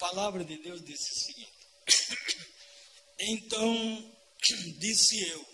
palavra 0.00 0.42
de 0.42 0.56
Deus 0.56 0.82
disse 0.82 1.12
o 1.12 1.20
seguinte: 1.26 1.52
Então 3.20 4.12
disse 4.80 5.20
eu, 5.28 5.46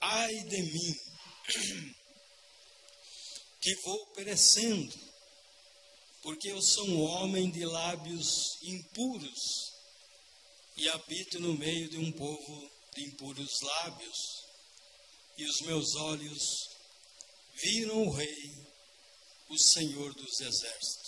ai 0.00 0.34
de 0.42 0.62
mim, 0.62 0.96
que 3.62 3.74
vou 3.76 4.06
perecendo, 4.08 4.94
porque 6.22 6.48
eu 6.48 6.60
sou 6.60 6.86
um 6.88 7.00
homem 7.00 7.50
de 7.50 7.64
lábios 7.64 8.58
impuros 8.62 9.72
e 10.76 10.88
habito 10.88 11.40
no 11.40 11.54
meio 11.54 11.88
de 11.88 11.98
um 11.98 12.12
povo 12.12 12.70
de 12.94 13.04
impuros 13.04 13.60
lábios, 13.60 14.18
e 15.36 15.44
os 15.44 15.60
meus 15.60 15.94
olhos 15.94 16.68
viram 17.54 18.02
o 18.04 18.10
Rei, 18.10 18.66
o 19.48 19.58
Senhor 19.58 20.12
dos 20.14 20.40
Exércitos. 20.40 21.07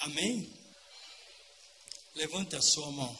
Amém? 0.00 0.50
Levante 2.14 2.56
a 2.56 2.62
sua 2.62 2.90
mão. 2.90 3.18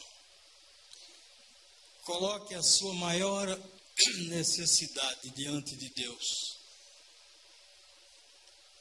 Coloque 2.03 2.55
a 2.55 2.63
sua 2.63 2.93
maior 2.95 3.47
necessidade 4.29 5.29
diante 5.29 5.75
de 5.75 5.89
Deus. 5.89 6.57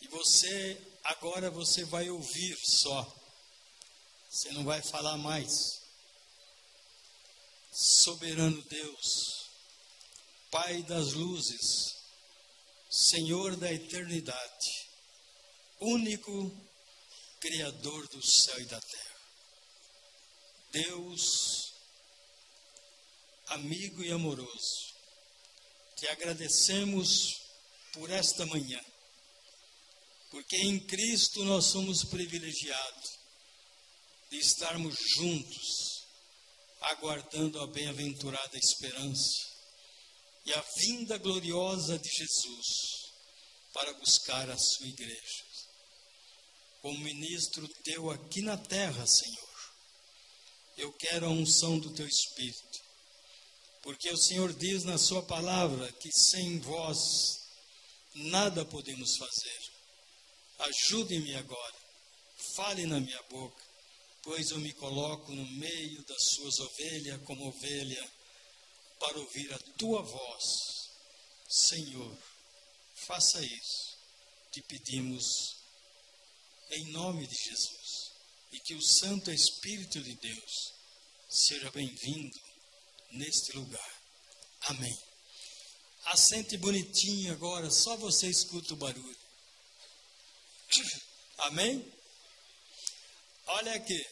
E 0.01 0.09
você, 0.09 0.81
agora 1.05 1.51
você 1.51 1.85
vai 1.85 2.09
ouvir 2.09 2.57
só. 2.65 3.17
Você 4.31 4.51
não 4.53 4.65
vai 4.65 4.81
falar 4.81 5.19
mais. 5.19 5.51
Soberano 7.71 8.63
Deus, 8.63 9.51
Pai 10.51 10.83
das 10.83 11.13
luzes, 11.13 11.97
Senhor 12.91 13.57
da 13.57 13.73
eternidade, 13.73 14.89
único 15.81 16.51
Criador 17.41 18.07
do 18.09 18.23
céu 18.23 18.61
e 18.61 18.67
da 18.67 18.81
terra. 18.81 19.21
Deus, 20.73 21.73
amigo 23.47 24.05
e 24.05 24.13
amoroso, 24.13 24.95
te 25.97 26.07
agradecemos 26.09 27.41
por 27.93 28.11
esta 28.11 28.47
manhã, 28.47 28.81
porque 30.31 30.57
em 30.57 30.79
Cristo 30.87 31.45
nós 31.45 31.65
somos 31.67 32.05
privilegiados 32.05 33.19
de 34.31 34.39
estarmos 34.39 34.97
juntos, 35.17 36.07
aguardando 36.83 37.61
a 37.61 37.67
bem-aventurada 37.67 38.57
esperança 38.57 39.51
e 40.47 40.53
a 40.53 40.65
vinda 40.77 41.19
gloriosa 41.19 41.99
de 41.99 42.09
Jesus 42.09 42.67
para 43.73 43.93
buscar 43.95 44.49
a 44.51 44.57
sua 44.59 44.87
igreja. 44.87 45.50
Como 46.81 46.99
ministro 46.99 47.69
teu 47.85 48.11
aqui 48.11 48.41
na 48.43 48.57
terra, 48.57 49.07
Senhor, 49.07 49.73
eu 50.79 50.93
quero 50.95 51.27
a 51.27 51.31
unção 51.31 51.79
do 51.79 51.91
teu 51.91 52.07
Espírito, 52.07 52.81
porque 53.83 54.11
o 54.11 54.17
Senhor 54.17 54.53
diz 54.55 54.85
na 54.85 54.97
Sua 54.97 55.23
palavra 55.23 55.91
que 55.93 56.11
sem 56.13 56.59
vós 56.61 57.49
nada 58.15 58.65
podemos 58.65 59.17
fazer. 59.17 59.61
Ajude-me 60.59 61.35
agora, 61.35 61.77
fale 62.55 62.87
na 62.87 62.99
minha 63.01 63.23
boca 63.25 63.71
pois 64.23 64.51
eu 64.51 64.59
me 64.59 64.73
coloco 64.75 65.33
no 65.33 65.47
meio 65.47 66.03
das 66.05 66.23
suas 66.35 66.59
ovelhas 66.61 67.21
como 67.23 67.49
ovelha 67.49 68.11
para 68.99 69.19
ouvir 69.19 69.53
a 69.53 69.59
tua 69.79 70.03
voz. 70.03 70.91
Senhor, 71.49 72.17
faça 72.95 73.43
isso. 73.43 73.99
Te 74.53 74.63
pedimos 74.63 75.57
em 76.71 76.85
nome 76.93 77.27
de 77.27 77.35
Jesus 77.35 78.13
e 78.53 78.61
que 78.61 78.75
o 78.75 78.83
Santo 78.83 79.31
Espírito 79.31 80.01
de 80.01 80.15
Deus 80.15 80.73
seja 81.29 81.71
bem-vindo 81.71 82.39
neste 83.13 83.57
lugar. 83.57 84.01
Amém. 84.63 84.97
Assente 86.07 86.57
bonitinho 86.57 87.33
agora, 87.33 87.71
só 87.71 87.97
você 87.97 88.29
escuta 88.29 88.75
o 88.75 88.77
barulho. 88.77 89.19
Amém? 91.39 91.93
Olha 93.47 93.75
aqui. 93.75 94.07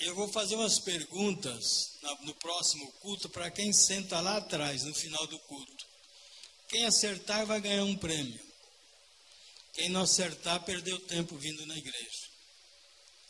Eu 0.00 0.14
vou 0.14 0.28
fazer 0.28 0.56
umas 0.56 0.78
perguntas 0.80 1.98
no 2.22 2.34
próximo 2.34 2.90
culto 3.00 3.28
para 3.28 3.50
quem 3.50 3.72
senta 3.72 4.20
lá 4.20 4.36
atrás, 4.36 4.82
no 4.82 4.94
final 4.94 5.26
do 5.26 5.38
culto. 5.40 5.86
Quem 6.68 6.84
acertar 6.84 7.46
vai 7.46 7.60
ganhar 7.60 7.84
um 7.84 7.96
prêmio. 7.96 8.53
Quem 9.74 9.88
não 9.88 10.02
acertar, 10.02 10.64
perdeu 10.64 10.98
tempo 11.06 11.36
vindo 11.36 11.66
na 11.66 11.76
igreja. 11.76 12.28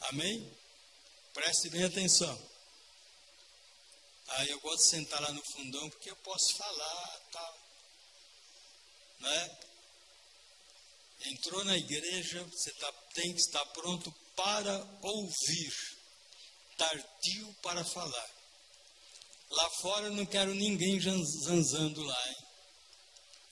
Amém? 0.02 0.56
Preste 1.32 1.70
bem 1.70 1.84
atenção. 1.84 2.38
Aí 4.28 4.50
eu 4.50 4.60
gosto 4.60 4.84
de 4.84 4.90
sentar 4.90 5.20
lá 5.22 5.32
no 5.32 5.42
fundão 5.52 5.88
porque 5.90 6.10
eu 6.10 6.16
posso 6.16 6.54
falar, 6.56 7.20
tal. 7.32 7.58
Né? 9.20 9.58
Entrou 11.26 11.64
na 11.64 11.76
igreja, 11.76 12.44
você 12.44 12.70
tá, 12.72 12.92
tem 13.14 13.32
que 13.32 13.40
estar 13.40 13.64
pronto 13.66 14.14
para 14.36 14.86
ouvir, 15.02 15.72
tardio 16.76 17.54
para 17.62 17.84
falar. 17.84 18.30
Lá 19.50 19.70
fora 19.80 20.06
eu 20.06 20.12
não 20.12 20.26
quero 20.26 20.54
ninguém 20.54 21.00
zanzando 21.00 22.02
lá, 22.02 22.28
hein? 22.28 22.36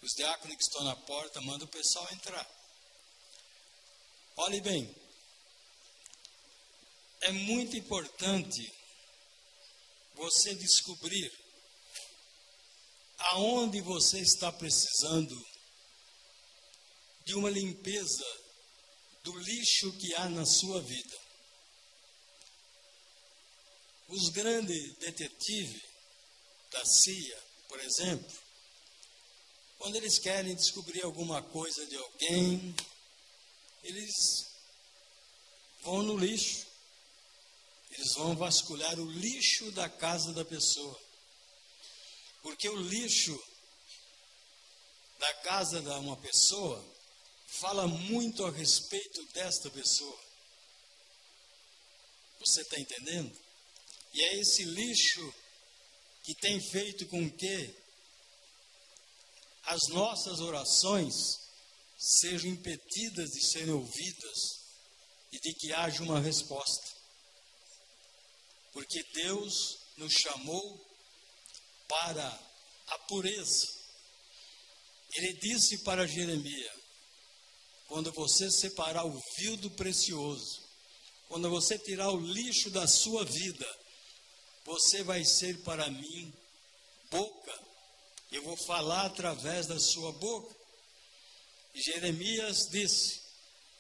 Os 0.03 0.13
diáconos 0.17 0.57
que 0.57 0.63
estão 0.65 0.85
na 0.85 0.97
porta 0.97 1.41
mandam 1.41 1.67
o 1.67 1.71
pessoal 1.71 2.07
entrar. 2.13 2.62
Olhe 4.37 4.61
bem, 4.63 4.95
é 7.21 7.33
muito 7.33 7.77
importante 7.77 8.73
você 10.15 10.55
descobrir 10.55 11.31
aonde 13.19 13.81
você 13.83 14.21
está 14.21 14.51
precisando 14.51 15.39
de 17.25 17.35
uma 17.35 17.51
limpeza 17.51 18.25
do 19.23 19.39
lixo 19.39 19.93
que 19.99 20.15
há 20.15 20.29
na 20.31 20.47
sua 20.47 20.81
vida. 20.81 21.19
Os 24.09 24.31
grandes 24.31 24.97
detetives 24.99 25.83
da 26.71 26.85
CIA, 26.85 27.43
por 27.69 27.81
exemplo, 27.81 28.43
quando 29.79 29.97
eles 29.97 30.19
querem 30.19 30.55
descobrir 30.55 31.03
alguma 31.03 31.43
coisa 31.43 31.87
de 31.87 31.97
alguém, 31.97 32.75
eles 33.83 34.13
vão 35.83 36.03
no 36.03 36.17
lixo. 36.17 36.67
Eles 37.91 38.15
vão 38.15 38.35
vasculhar 38.37 38.99
o 38.99 39.11
lixo 39.11 39.71
da 39.73 39.89
casa 39.89 40.33
da 40.33 40.45
pessoa. 40.45 40.99
Porque 42.43 42.69
o 42.69 42.77
lixo 42.77 43.39
da 45.19 45.35
casa 45.35 45.81
de 45.81 45.89
uma 45.89 46.17
pessoa 46.17 46.85
fala 47.61 47.87
muito 47.87 48.45
a 48.45 48.51
respeito 48.51 49.25
desta 49.33 49.71
pessoa. 49.71 50.19
Você 52.41 52.63
está 52.63 52.81
entendendo? 52.81 53.39
E 54.15 54.23
é 54.23 54.41
esse 54.41 54.65
lixo 54.65 55.35
que 56.25 56.35
tem 56.35 56.61
feito 56.61 57.07
com 57.07 57.31
que 57.31 57.75
as 59.65 59.81
nossas 59.91 60.41
orações 60.41 61.42
sejam 62.03 62.51
impedidas 62.51 63.31
de 63.31 63.47
serem 63.47 63.75
ouvidas 63.75 64.39
e 65.31 65.39
de 65.39 65.55
que 65.55 65.73
haja 65.73 66.03
uma 66.03 66.21
resposta. 66.21 66.91
Porque 68.73 69.03
Deus 69.15 69.79
nos 69.97 70.13
chamou 70.13 70.85
para 71.89 72.27
a 72.89 72.99
pureza. 73.01 73.69
Ele 75.15 75.35
disse 75.35 75.79
para 75.79 76.07
Jeremias: 76.07 76.77
quando 77.87 78.11
você 78.13 78.51
separar 78.51 79.05
o 79.05 79.23
vil 79.37 79.57
do 79.59 79.71
precioso, 79.71 80.61
quando 81.29 81.49
você 81.51 81.79
tirar 81.79 82.11
o 82.11 82.21
lixo 82.21 82.71
da 82.71 82.87
sua 82.89 83.25
vida, 83.25 83.67
você 84.65 85.03
vai 85.05 85.25
ser 85.25 85.63
para 85.63 85.89
mim 85.91 86.33
boca. 87.11 87.63
Eu 88.31 88.43
vou 88.43 88.57
falar 88.67 89.07
através 89.07 89.67
da 89.67 89.79
sua 89.79 90.11
boca. 90.13 90.62
Jeremias 91.75 92.69
disse: 92.71 93.23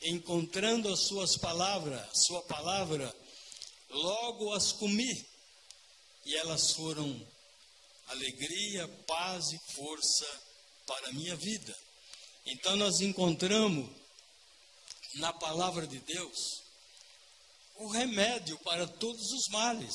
encontrando 0.03 0.93
as 0.93 1.01
suas 1.07 1.37
palavras, 1.37 2.09
sua 2.27 2.43
palavra, 2.43 3.15
logo 3.91 4.53
as 4.53 4.73
comi, 4.73 5.27
e 6.25 6.37
elas 6.37 6.73
foram 6.73 7.29
alegria, 8.09 8.89
paz 9.07 9.53
e 9.53 9.59
força 9.75 10.27
para 10.87 11.09
a 11.09 11.13
minha 11.13 11.37
vida. 11.37 11.77
Então 12.47 12.77
nós 12.77 13.01
encontramos 13.01 13.89
na 15.17 15.33
palavra 15.33 15.87
de 15.87 15.99
Deus 16.01 16.63
o 17.77 17.89
remédio 17.89 18.59
para 18.59 18.87
todos 18.87 19.31
os 19.33 19.49
males. 19.49 19.95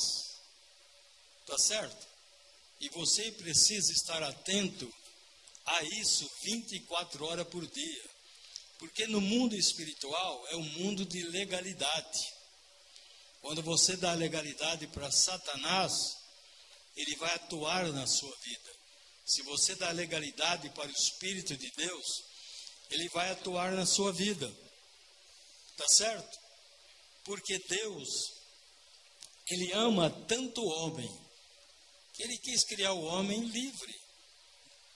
Tá 1.46 1.58
certo? 1.58 2.06
E 2.80 2.88
você 2.90 3.32
precisa 3.32 3.92
estar 3.92 4.22
atento 4.22 4.92
a 5.68 5.82
isso 5.84 6.28
24 6.42 7.24
horas 7.24 7.46
por 7.48 7.66
dia. 7.66 8.10
Porque 8.78 9.06
no 9.06 9.20
mundo 9.20 9.56
espiritual 9.56 10.46
é 10.48 10.56
um 10.56 10.62
mundo 10.62 11.04
de 11.04 11.22
legalidade. 11.24 12.32
Quando 13.40 13.62
você 13.62 13.96
dá 13.96 14.12
legalidade 14.14 14.86
para 14.88 15.10
Satanás, 15.10 15.92
ele 16.96 17.16
vai 17.16 17.34
atuar 17.34 17.92
na 17.92 18.06
sua 18.06 18.34
vida. 18.42 18.70
Se 19.26 19.42
você 19.42 19.74
dá 19.74 19.90
legalidade 19.90 20.70
para 20.70 20.88
o 20.88 20.92
Espírito 20.92 21.56
de 21.56 21.70
Deus, 21.72 22.24
ele 22.90 23.08
vai 23.10 23.30
atuar 23.30 23.72
na 23.72 23.84
sua 23.84 24.12
vida. 24.12 24.50
Tá 25.76 25.86
certo? 25.88 26.38
Porque 27.24 27.58
Deus, 27.58 28.08
ele 29.50 29.72
ama 29.72 30.10
tanto 30.26 30.62
o 30.62 30.68
homem, 30.68 31.08
que 32.14 32.22
ele 32.22 32.38
quis 32.38 32.64
criar 32.64 32.92
o 32.92 33.04
homem 33.04 33.44
livre, 33.44 33.97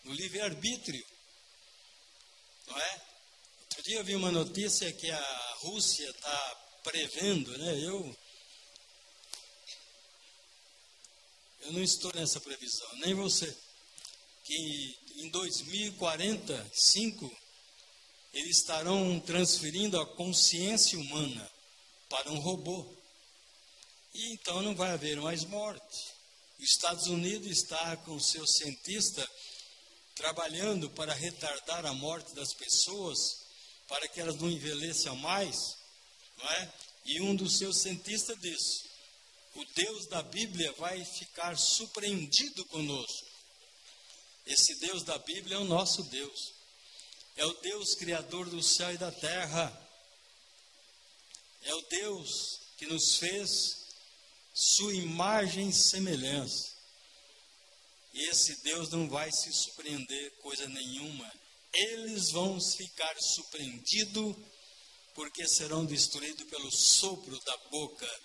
no 0.04 0.12
livre-arbítrio. 0.12 1.04
Não 2.66 2.78
é? 2.78 3.02
Outro 3.62 3.82
dia 3.82 3.98
eu 3.98 4.04
vi 4.04 4.14
uma 4.14 4.30
notícia 4.30 4.92
que 4.92 5.10
a 5.10 5.56
Rússia 5.60 6.08
está 6.08 6.56
prevendo, 6.82 7.56
né? 7.58 7.78
Eu 7.80 8.16
Eu 11.62 11.72
não 11.72 11.82
estou 11.82 12.12
nessa 12.14 12.40
previsão, 12.40 12.88
nem 12.96 13.14
você. 13.14 13.56
Que 14.44 14.98
em 15.18 15.28
2045 15.28 17.30
eles 18.34 18.58
estarão 18.58 19.20
transferindo 19.20 20.00
a 20.00 20.06
consciência 20.16 20.98
humana 20.98 21.48
para 22.08 22.32
um 22.32 22.40
robô. 22.40 22.84
E 24.12 24.32
então 24.32 24.60
não 24.60 24.74
vai 24.74 24.90
haver 24.90 25.20
mais 25.20 25.44
morte. 25.44 26.12
Os 26.58 26.70
Estados 26.70 27.06
Unidos 27.06 27.46
está 27.46 27.96
com 27.98 28.18
seus 28.18 28.54
cientistas 28.54 29.28
trabalhando 30.14 30.90
para 30.90 31.12
retardar 31.14 31.86
a 31.86 31.94
morte 31.94 32.34
das 32.34 32.52
pessoas, 32.54 33.18
para 33.88 34.08
que 34.08 34.20
elas 34.20 34.36
não 34.36 34.50
envelheçam 34.50 35.16
mais, 35.16 35.56
não 36.38 36.50
é? 36.50 36.72
E 37.04 37.20
um 37.20 37.34
dos 37.34 37.58
seus 37.58 37.82
cientistas 37.82 38.38
disse: 38.40 38.92
o 39.54 39.64
Deus 39.74 40.06
da 40.06 40.22
Bíblia 40.22 40.72
vai 40.72 41.04
ficar 41.04 41.56
surpreendido 41.58 42.64
conosco. 42.66 43.26
Esse 44.46 44.74
Deus 44.76 45.02
da 45.02 45.18
Bíblia 45.18 45.56
é 45.56 45.58
o 45.58 45.64
nosso 45.64 46.02
Deus. 46.04 46.54
É 47.36 47.44
o 47.44 47.52
Deus 47.54 47.94
criador 47.94 48.48
do 48.48 48.62
céu 48.62 48.92
e 48.92 48.98
da 48.98 49.12
terra. 49.12 49.88
É 51.62 51.74
o 51.74 51.82
Deus 51.82 52.60
que 52.76 52.86
nos 52.86 53.16
fez 53.16 53.86
sua 54.54 54.94
imagem 54.94 55.68
e 55.68 55.72
semelhança. 55.72 56.71
Esse 58.14 58.62
Deus 58.62 58.90
não 58.90 59.08
vai 59.08 59.30
se 59.32 59.52
surpreender 59.52 60.32
coisa 60.42 60.68
nenhuma. 60.68 61.32
Eles 61.72 62.30
vão 62.30 62.60
ficar 62.60 63.14
surpreendidos 63.20 64.36
porque 65.14 65.46
serão 65.46 65.84
destruídos 65.84 66.46
pelo 66.48 66.70
sopro 66.70 67.38
da 67.40 67.56
boca 67.70 68.20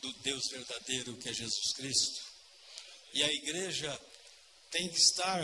do 0.00 0.12
Deus 0.14 0.48
verdadeiro 0.48 1.16
que 1.16 1.28
é 1.28 1.32
Jesus 1.32 1.72
Cristo. 1.74 2.20
E 3.14 3.22
a 3.22 3.32
igreja 3.32 4.00
tem 4.70 4.88
que 4.88 4.98
estar 4.98 5.40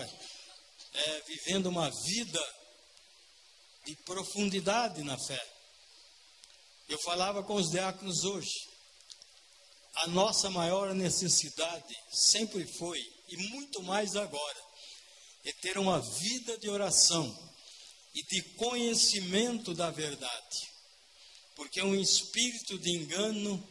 é, 0.93 1.21
vivendo 1.23 1.67
uma 1.67 1.91
vida 1.91 2.55
de 3.85 3.97
profundidade 4.05 5.03
na 5.03 5.19
fé. 5.19 5.41
Eu 6.89 6.99
falava 7.03 7.43
com 7.43 7.55
os 7.55 7.71
diáconos 7.71 8.25
hoje. 8.25 8.69
A 9.97 10.07
nossa 10.09 10.49
maior 10.51 10.95
necessidade 10.95 11.95
sempre 12.11 12.67
foi, 12.67 13.01
e 13.29 13.37
muito 13.37 13.83
mais 13.83 14.17
agora, 14.17 14.59
é 15.45 15.53
ter 15.53 15.79
uma 15.79 16.01
vida 16.01 16.59
de 16.59 16.69
oração 16.69 17.37
e 18.15 18.23
de 18.23 18.43
conhecimento 18.55 19.75
da 19.75 19.91
verdade. 19.91 20.69
Porque 21.55 21.83
um 21.83 21.95
espírito 21.95 22.79
de 22.79 22.91
engano 22.91 23.63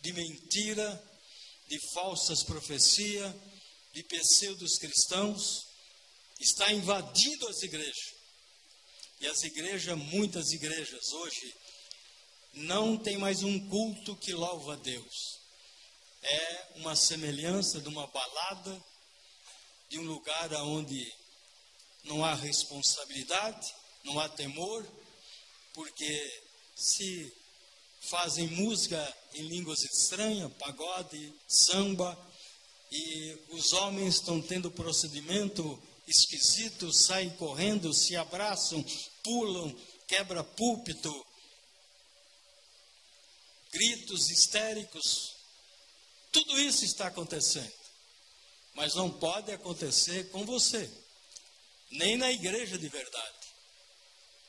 de 0.00 0.12
mentira, 0.12 1.02
de 1.68 1.78
falsas 1.92 2.42
profecias, 2.42 3.34
de 3.92 4.02
pseudos 4.04 4.78
cristãos, 4.78 5.66
está 6.38 6.72
invadindo 6.72 7.48
as 7.48 7.62
igrejas. 7.62 8.14
E 9.20 9.26
as 9.26 9.42
igrejas, 9.42 9.98
muitas 9.98 10.52
igrejas 10.52 11.12
hoje, 11.12 11.54
não 12.54 12.96
tem 12.96 13.18
mais 13.18 13.42
um 13.42 13.68
culto 13.68 14.16
que 14.16 14.32
louva 14.32 14.72
a 14.72 14.76
Deus. 14.76 15.40
É 16.22 16.68
uma 16.76 16.96
semelhança 16.96 17.80
de 17.80 17.88
uma 17.88 18.06
balada, 18.06 18.84
de 19.90 19.98
um 19.98 20.04
lugar 20.04 20.52
onde 20.62 21.12
não 22.04 22.24
há 22.24 22.32
responsabilidade, 22.34 23.74
não 24.04 24.20
há 24.20 24.28
temor, 24.28 24.86
porque 25.74 26.42
se 26.76 27.32
fazem 28.02 28.46
música 28.48 29.16
em 29.34 29.42
línguas 29.42 29.82
estranhas, 29.82 30.52
pagode, 30.54 31.34
samba, 31.48 32.16
e 32.90 33.38
os 33.50 33.72
homens 33.72 34.14
estão 34.16 34.40
tendo 34.40 34.70
procedimento 34.70 35.80
esquisito, 36.06 36.92
saem 36.92 37.30
correndo, 37.30 37.92
se 37.92 38.16
abraçam, 38.16 38.84
pulam, 39.22 39.76
quebra 40.06 40.42
púlpito, 40.42 41.26
gritos 43.72 44.30
histéricos. 44.30 45.36
Tudo 46.32 46.60
isso 46.60 46.84
está 46.84 47.08
acontecendo. 47.08 47.79
Mas 48.74 48.94
não 48.94 49.10
pode 49.10 49.52
acontecer 49.52 50.30
com 50.30 50.44
você, 50.44 50.90
nem 51.90 52.16
na 52.16 52.30
igreja 52.30 52.78
de 52.78 52.88
verdade. 52.88 53.38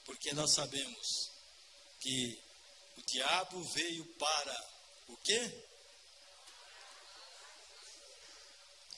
Porque 0.06 0.33
nós 0.33 0.53
sabemos 0.53 1.31
que 2.00 2.41
o 2.97 3.01
diabo 3.03 3.63
veio 3.63 4.06
para 4.15 4.71
o 5.07 5.18
quê? 5.18 5.68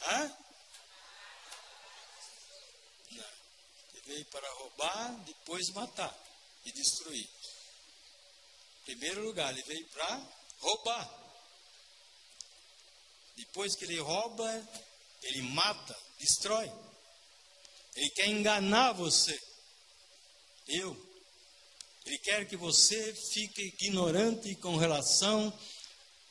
Hã? 0.01 0.37
Não. 3.11 3.29
Ele 3.93 4.01
veio 4.05 4.25
para 4.25 4.53
roubar, 4.53 5.23
depois 5.23 5.69
matar 5.69 6.13
e 6.65 6.71
destruir. 6.71 7.29
Em 8.81 8.85
primeiro 8.85 9.23
lugar, 9.23 9.51
ele 9.53 9.63
veio 9.63 9.87
para 9.89 10.27
roubar. 10.59 11.23
Depois 13.35 13.75
que 13.75 13.85
ele 13.85 13.99
rouba, 13.99 14.67
ele 15.23 15.41
mata, 15.41 15.97
destrói. 16.19 16.71
Ele 17.95 18.09
quer 18.11 18.27
enganar 18.27 18.93
você. 18.93 19.39
Eu, 20.67 20.95
ele 22.05 22.17
quer 22.19 22.47
que 22.47 22.57
você 22.57 23.13
fique 23.13 23.61
ignorante 23.61 24.55
com 24.55 24.75
relação 24.75 25.57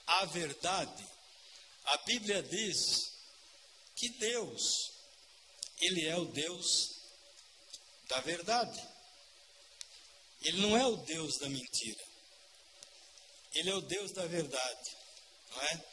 à 0.06 0.24
verdade. 0.26 1.06
A 1.84 1.96
Bíblia 1.98 2.42
diz 2.42 3.12
que 3.96 4.08
Deus, 4.10 4.92
Ele 5.80 6.06
é 6.06 6.16
o 6.16 6.26
Deus 6.26 7.00
da 8.08 8.20
verdade. 8.20 8.88
Ele 10.42 10.60
não 10.60 10.76
é 10.76 10.86
o 10.86 10.96
Deus 10.96 11.38
da 11.38 11.48
mentira. 11.48 12.04
Ele 13.54 13.70
é 13.70 13.74
o 13.74 13.80
Deus 13.80 14.12
da 14.12 14.26
verdade. 14.26 14.96
Não 15.50 15.62
é? 15.62 15.91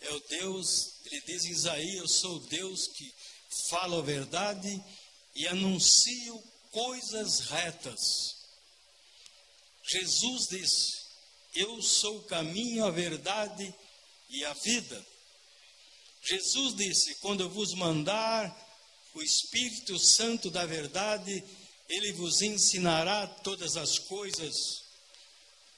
É 0.00 0.12
o 0.12 0.20
Deus, 0.20 0.94
ele 1.04 1.20
diz 1.22 1.44
em 1.44 1.50
Isaías: 1.50 1.96
Eu 1.96 2.08
sou 2.08 2.36
o 2.36 2.46
Deus 2.46 2.86
que 2.88 3.12
fala 3.68 3.98
a 3.98 4.02
verdade 4.02 4.82
e 5.34 5.46
anuncio 5.46 6.42
coisas 6.70 7.40
retas. 7.40 8.00
Jesus 9.82 10.48
disse: 10.48 11.00
Eu 11.54 11.82
sou 11.82 12.18
o 12.18 12.24
caminho, 12.24 12.84
a 12.84 12.90
verdade 12.90 13.74
e 14.28 14.44
a 14.44 14.52
vida. 14.54 15.06
Jesus 16.22 16.76
disse: 16.76 17.16
Quando 17.16 17.42
eu 17.42 17.50
vos 17.50 17.74
mandar 17.74 18.68
o 19.14 19.22
Espírito 19.22 19.98
Santo 19.98 20.50
da 20.50 20.64
verdade, 20.64 21.42
ele 21.88 22.12
vos 22.12 22.40
ensinará 22.40 23.26
todas 23.26 23.76
as 23.76 23.98
coisas 23.98 24.84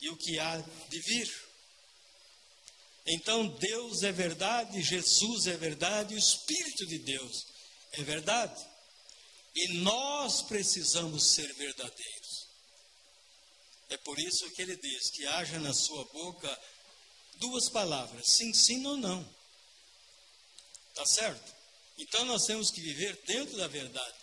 e 0.01 0.11
o 0.11 0.17
que 0.17 0.39
há 0.39 0.59
de 0.91 1.01
vir. 1.01 1.42
Então 3.07 3.49
Deus 3.49 4.03
é 4.03 4.13
verdade, 4.13 4.81
Jesus 4.83 5.47
é 5.47 5.57
verdade, 5.57 6.15
o 6.15 6.19
Espírito 6.19 6.87
de 6.87 6.99
Deus 6.99 7.47
é 7.93 8.03
verdade. 8.03 8.65
E 9.55 9.69
nós 9.79 10.43
precisamos 10.43 11.35
ser 11.35 11.53
verdadeiros. 11.55 12.49
É 13.91 13.97
por 13.99 14.19
isso 14.19 14.51
que 14.53 14.63
ele 14.63 14.77
diz 14.77 15.11
que 15.11 15.27
haja 15.27 15.59
na 15.59 15.75
sua 15.75 16.05
boca 16.07 16.61
duas 17.37 17.69
palavras, 17.69 18.27
sim, 18.27 18.55
sim 18.55 18.87
ou 18.87 18.97
não. 18.97 19.23
Tá 20.95 21.05
certo? 21.05 21.55
Então 21.99 22.25
nós 22.25 22.47
temos 22.47 22.71
que 22.71 22.81
viver 22.81 23.21
dentro 23.27 23.57
da 23.57 23.67
verdade. 23.67 24.19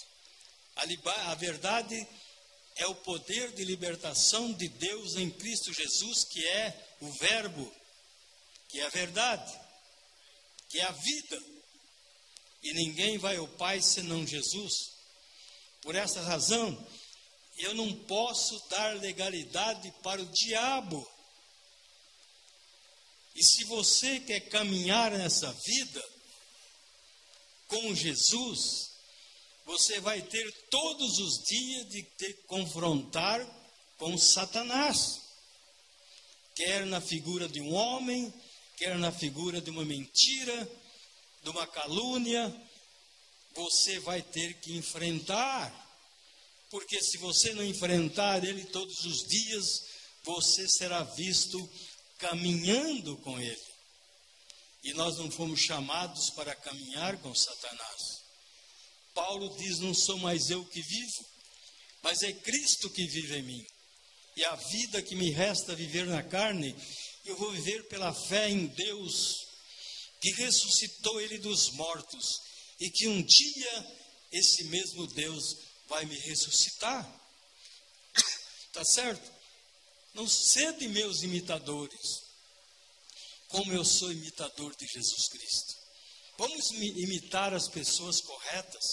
A, 0.75 1.31
a 1.31 1.35
verdade 1.35 2.07
é 2.77 2.87
o 2.87 2.95
poder 2.95 3.51
de 3.51 3.63
libertação 3.63 4.51
de 4.53 4.67
Deus 4.69 5.15
em 5.15 5.29
Cristo 5.29 5.73
Jesus, 5.73 6.23
que 6.23 6.45
é 6.47 6.95
o 7.01 7.11
Verbo, 7.11 7.73
que 8.69 8.79
é 8.79 8.85
a 8.85 8.89
verdade, 8.89 9.59
que 10.69 10.79
é 10.79 10.85
a 10.85 10.91
vida. 10.91 11.43
E 12.61 12.73
ninguém 12.73 13.17
vai 13.17 13.37
ao 13.37 13.47
Pai 13.47 13.81
senão 13.81 14.25
Jesus. 14.25 14.91
Por 15.81 15.95
essa 15.95 16.21
razão, 16.21 16.87
eu 17.57 17.73
não 17.73 17.93
posso 18.05 18.59
dar 18.69 18.95
legalidade 18.97 19.91
para 20.03 20.21
o 20.21 20.25
diabo. 20.25 21.05
E 23.35 23.43
se 23.43 23.63
você 23.65 24.19
quer 24.19 24.41
caminhar 24.49 25.11
nessa 25.11 25.51
vida 25.51 26.03
com 27.67 27.95
Jesus, 27.95 28.91
você 29.65 29.99
vai 29.99 30.21
ter 30.21 30.51
todos 30.69 31.19
os 31.19 31.43
dias 31.47 31.89
de 31.89 32.03
ter 32.03 32.33
confrontar 32.47 33.39
com 33.97 34.17
Satanás. 34.17 35.21
Quer 36.55 36.85
na 36.85 36.99
figura 36.99 37.47
de 37.47 37.61
um 37.61 37.73
homem, 37.73 38.33
quer 38.79 38.97
na 38.97 39.11
figura 39.11 39.59
de 39.59 39.69
uma 39.69 39.83
mentira, 39.83 40.71
de 41.43 41.49
uma 41.49 41.67
calúnia, 41.67 42.49
você 43.53 43.99
vai 43.99 44.21
ter 44.21 44.53
que 44.61 44.73
enfrentar. 44.77 45.69
Porque 46.69 47.01
se 47.03 47.17
você 47.17 47.53
não 47.53 47.63
enfrentar 47.63 48.41
ele 48.45 48.63
todos 48.63 49.03
os 49.03 49.27
dias, 49.27 49.83
você 50.23 50.65
será 50.69 51.03
visto 51.03 51.69
caminhando 52.19 53.17
com 53.17 53.37
ele. 53.37 53.69
E 54.85 54.93
nós 54.93 55.17
não 55.17 55.29
fomos 55.29 55.59
chamados 55.59 56.29
para 56.29 56.55
caminhar 56.55 57.17
com 57.17 57.35
Satanás. 57.35 58.21
Paulo 59.13 59.57
diz: 59.57 59.79
Não 59.79 59.93
sou 59.93 60.17
mais 60.19 60.49
eu 60.49 60.63
que 60.63 60.81
vivo, 60.81 61.25
mas 62.01 62.21
é 62.21 62.31
Cristo 62.31 62.89
que 62.89 63.05
vive 63.05 63.39
em 63.39 63.43
mim. 63.43 63.65
E 64.37 64.45
a 64.45 64.55
vida 64.55 65.01
que 65.01 65.15
me 65.15 65.31
resta 65.31 65.75
viver 65.75 66.05
na 66.05 66.23
carne, 66.23 66.73
eu 67.29 67.37
vou 67.37 67.51
viver 67.51 67.87
pela 67.87 68.13
fé 68.13 68.49
em 68.49 68.67
Deus, 68.67 69.47
que 70.21 70.31
ressuscitou 70.31 71.21
Ele 71.21 71.37
dos 71.37 71.71
mortos, 71.71 72.41
e 72.79 72.89
que 72.89 73.07
um 73.07 73.21
dia 73.21 73.97
esse 74.31 74.65
mesmo 74.65 75.07
Deus 75.07 75.57
vai 75.87 76.05
me 76.05 76.17
ressuscitar. 76.19 77.19
Tá 78.71 78.85
certo? 78.85 79.31
Não 80.13 80.27
sede 80.27 80.87
meus 80.87 81.23
imitadores, 81.23 82.23
como 83.47 83.73
eu 83.73 83.83
sou 83.83 84.11
imitador 84.11 84.75
de 84.75 84.85
Jesus 84.85 85.27
Cristo. 85.27 85.75
Vamos 86.37 86.71
imitar 86.71 87.53
as 87.53 87.67
pessoas 87.67 88.21
corretas. 88.21 88.85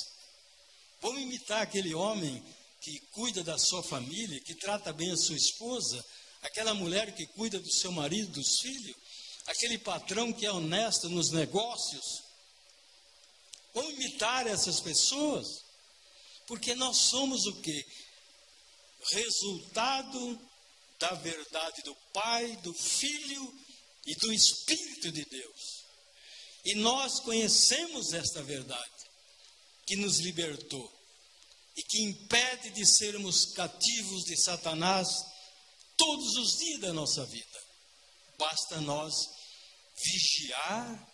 Vamos 1.00 1.22
imitar 1.22 1.62
aquele 1.62 1.94
homem 1.94 2.42
que 2.80 2.98
cuida 3.12 3.44
da 3.44 3.58
sua 3.58 3.82
família, 3.82 4.40
que 4.40 4.54
trata 4.54 4.92
bem 4.92 5.12
a 5.12 5.16
sua 5.16 5.36
esposa, 5.36 6.04
aquela 6.46 6.74
mulher 6.74 7.14
que 7.14 7.26
cuida 7.26 7.58
do 7.58 7.70
seu 7.70 7.90
marido, 7.92 8.32
dos 8.32 8.60
filhos, 8.60 8.96
aquele 9.46 9.78
patrão 9.78 10.32
que 10.32 10.46
é 10.46 10.52
honesto 10.52 11.08
nos 11.08 11.30
negócios. 11.30 12.22
Vamos 13.74 13.94
imitar 13.94 14.46
essas 14.46 14.80
pessoas, 14.80 15.64
porque 16.46 16.74
nós 16.74 16.96
somos 16.96 17.46
o 17.46 17.60
que? 17.60 17.86
Resultado 19.10 20.40
da 20.98 21.12
verdade 21.14 21.82
do 21.82 21.94
Pai, 22.12 22.56
do 22.62 22.72
Filho 22.72 23.54
e 24.06 24.14
do 24.14 24.32
Espírito 24.32 25.12
de 25.12 25.24
Deus. 25.24 25.84
E 26.64 26.74
nós 26.76 27.20
conhecemos 27.20 28.12
esta 28.12 28.42
verdade 28.42 28.90
que 29.84 29.96
nos 29.96 30.18
libertou 30.18 30.92
e 31.76 31.82
que 31.82 32.02
impede 32.02 32.70
de 32.70 32.86
sermos 32.86 33.46
cativos 33.52 34.24
de 34.24 34.36
Satanás 34.36 35.35
todos 35.96 36.36
os 36.36 36.58
dias 36.58 36.80
da 36.80 36.92
nossa 36.92 37.24
vida. 37.26 37.64
Basta 38.38 38.80
nós 38.80 39.14
vigiar 39.96 41.08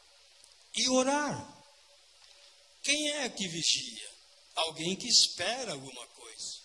e 0.77 0.89
orar. 0.89 1.65
Quem 2.83 3.11
é 3.11 3.29
que 3.29 3.47
vigia? 3.47 4.11
Alguém 4.55 4.97
que 4.97 5.09
espera 5.09 5.73
alguma 5.73 6.07
coisa. 6.09 6.61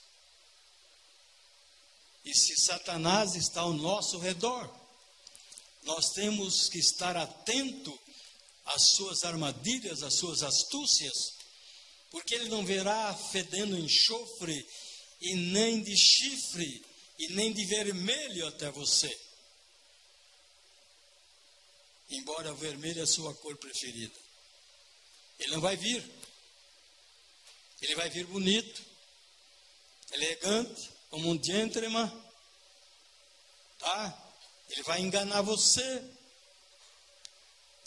E 2.25 2.33
se 2.33 2.55
Satanás 2.57 3.35
está 3.35 3.61
ao 3.61 3.73
nosso 3.73 4.17
redor, 4.17 4.69
nós 5.83 6.11
temos 6.11 6.67
que 6.67 6.79
estar 6.79 7.15
atento 7.15 7.97
às 8.65 8.89
suas 8.89 9.23
armadilhas, 9.23 10.03
às 10.03 10.15
suas 10.15 10.43
astúcias, 10.43 11.13
porque 12.11 12.35
ele 12.35 12.49
não 12.49 12.65
verá 12.65 13.13
fedendo 13.13 13.77
enxofre 13.77 14.67
e 15.21 15.35
nem 15.35 15.81
de 15.81 15.95
chifre 15.95 16.85
e 17.19 17.27
nem 17.29 17.51
de 17.51 17.65
vermelho 17.65 18.47
até 18.47 18.69
você. 18.69 19.17
Embora 22.09 22.53
o 22.53 22.55
vermelho 22.55 22.99
é 22.99 23.03
a 23.03 23.07
sua 23.07 23.33
cor 23.35 23.55
preferida. 23.57 24.15
Ele 25.39 25.51
não 25.51 25.61
vai 25.61 25.75
vir. 25.75 26.03
Ele 27.81 27.95
vai 27.95 28.09
vir 28.09 28.25
bonito, 28.25 28.81
elegante, 30.11 30.89
como 31.09 31.29
um 31.29 31.43
gentleman. 31.43 32.09
Tá? 33.77 34.33
Ele 34.69 34.83
vai 34.83 35.01
enganar 35.01 35.41
você. 35.41 36.03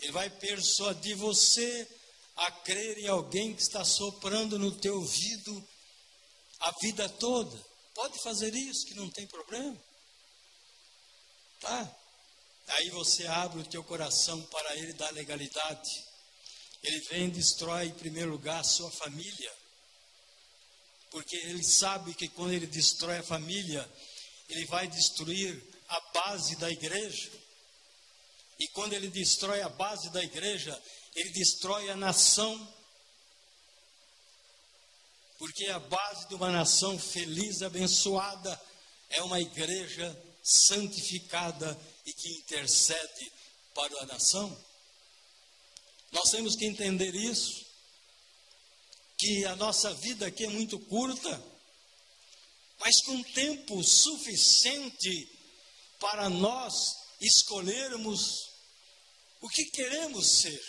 Ele 0.00 0.12
vai 0.12 0.30
persuadir 0.30 1.16
você 1.16 1.88
a 2.36 2.50
crer 2.50 2.98
em 2.98 3.08
alguém 3.08 3.54
que 3.54 3.62
está 3.62 3.84
soprando 3.84 4.58
no 4.58 4.72
teu 4.72 4.96
ouvido 4.96 5.68
a 6.60 6.70
vida 6.80 7.08
toda. 7.08 7.69
Pode 8.00 8.18
fazer 8.22 8.54
isso, 8.54 8.86
que 8.86 8.94
não 8.94 9.10
tem 9.10 9.26
problema. 9.26 9.76
Tá? 11.60 11.96
Aí 12.68 12.88
você 12.88 13.26
abre 13.26 13.60
o 13.60 13.66
teu 13.66 13.84
coração 13.84 14.40
para 14.44 14.74
ele 14.78 14.94
dar 14.94 15.12
legalidade. 15.12 16.06
Ele 16.82 16.98
vem 17.10 17.26
e 17.26 17.30
destrói 17.30 17.88
em 17.88 17.92
primeiro 17.92 18.30
lugar 18.30 18.58
a 18.58 18.64
sua 18.64 18.90
família. 18.90 19.52
Porque 21.10 21.36
ele 21.36 21.62
sabe 21.62 22.14
que 22.14 22.26
quando 22.28 22.54
ele 22.54 22.66
destrói 22.66 23.18
a 23.18 23.22
família, 23.22 23.86
ele 24.48 24.64
vai 24.64 24.88
destruir 24.88 25.62
a 25.86 26.00
base 26.14 26.56
da 26.56 26.70
igreja. 26.70 27.30
E 28.58 28.66
quando 28.68 28.94
ele 28.94 29.08
destrói 29.08 29.60
a 29.60 29.68
base 29.68 30.08
da 30.08 30.24
igreja, 30.24 30.82
ele 31.14 31.28
destrói 31.32 31.90
a 31.90 31.96
nação. 31.96 32.74
Porque 35.40 35.68
a 35.68 35.78
base 35.78 36.28
de 36.28 36.34
uma 36.34 36.50
nação 36.50 36.98
feliz, 36.98 37.62
abençoada, 37.62 38.60
é 39.08 39.22
uma 39.22 39.40
igreja 39.40 40.22
santificada 40.42 41.80
e 42.04 42.12
que 42.12 42.28
intercede 42.40 43.32
para 43.74 44.02
a 44.02 44.06
nação. 44.06 44.54
Nós 46.12 46.30
temos 46.30 46.54
que 46.56 46.66
entender 46.66 47.14
isso, 47.14 47.64
que 49.16 49.46
a 49.46 49.56
nossa 49.56 49.94
vida 49.94 50.26
aqui 50.26 50.44
é 50.44 50.50
muito 50.50 50.78
curta, 50.78 51.42
mas 52.78 53.00
com 53.00 53.22
tempo 53.22 53.82
suficiente 53.82 55.26
para 55.98 56.28
nós 56.28 56.74
escolhermos 57.18 58.50
o 59.40 59.48
que 59.48 59.64
queremos 59.70 60.42
ser 60.42 60.62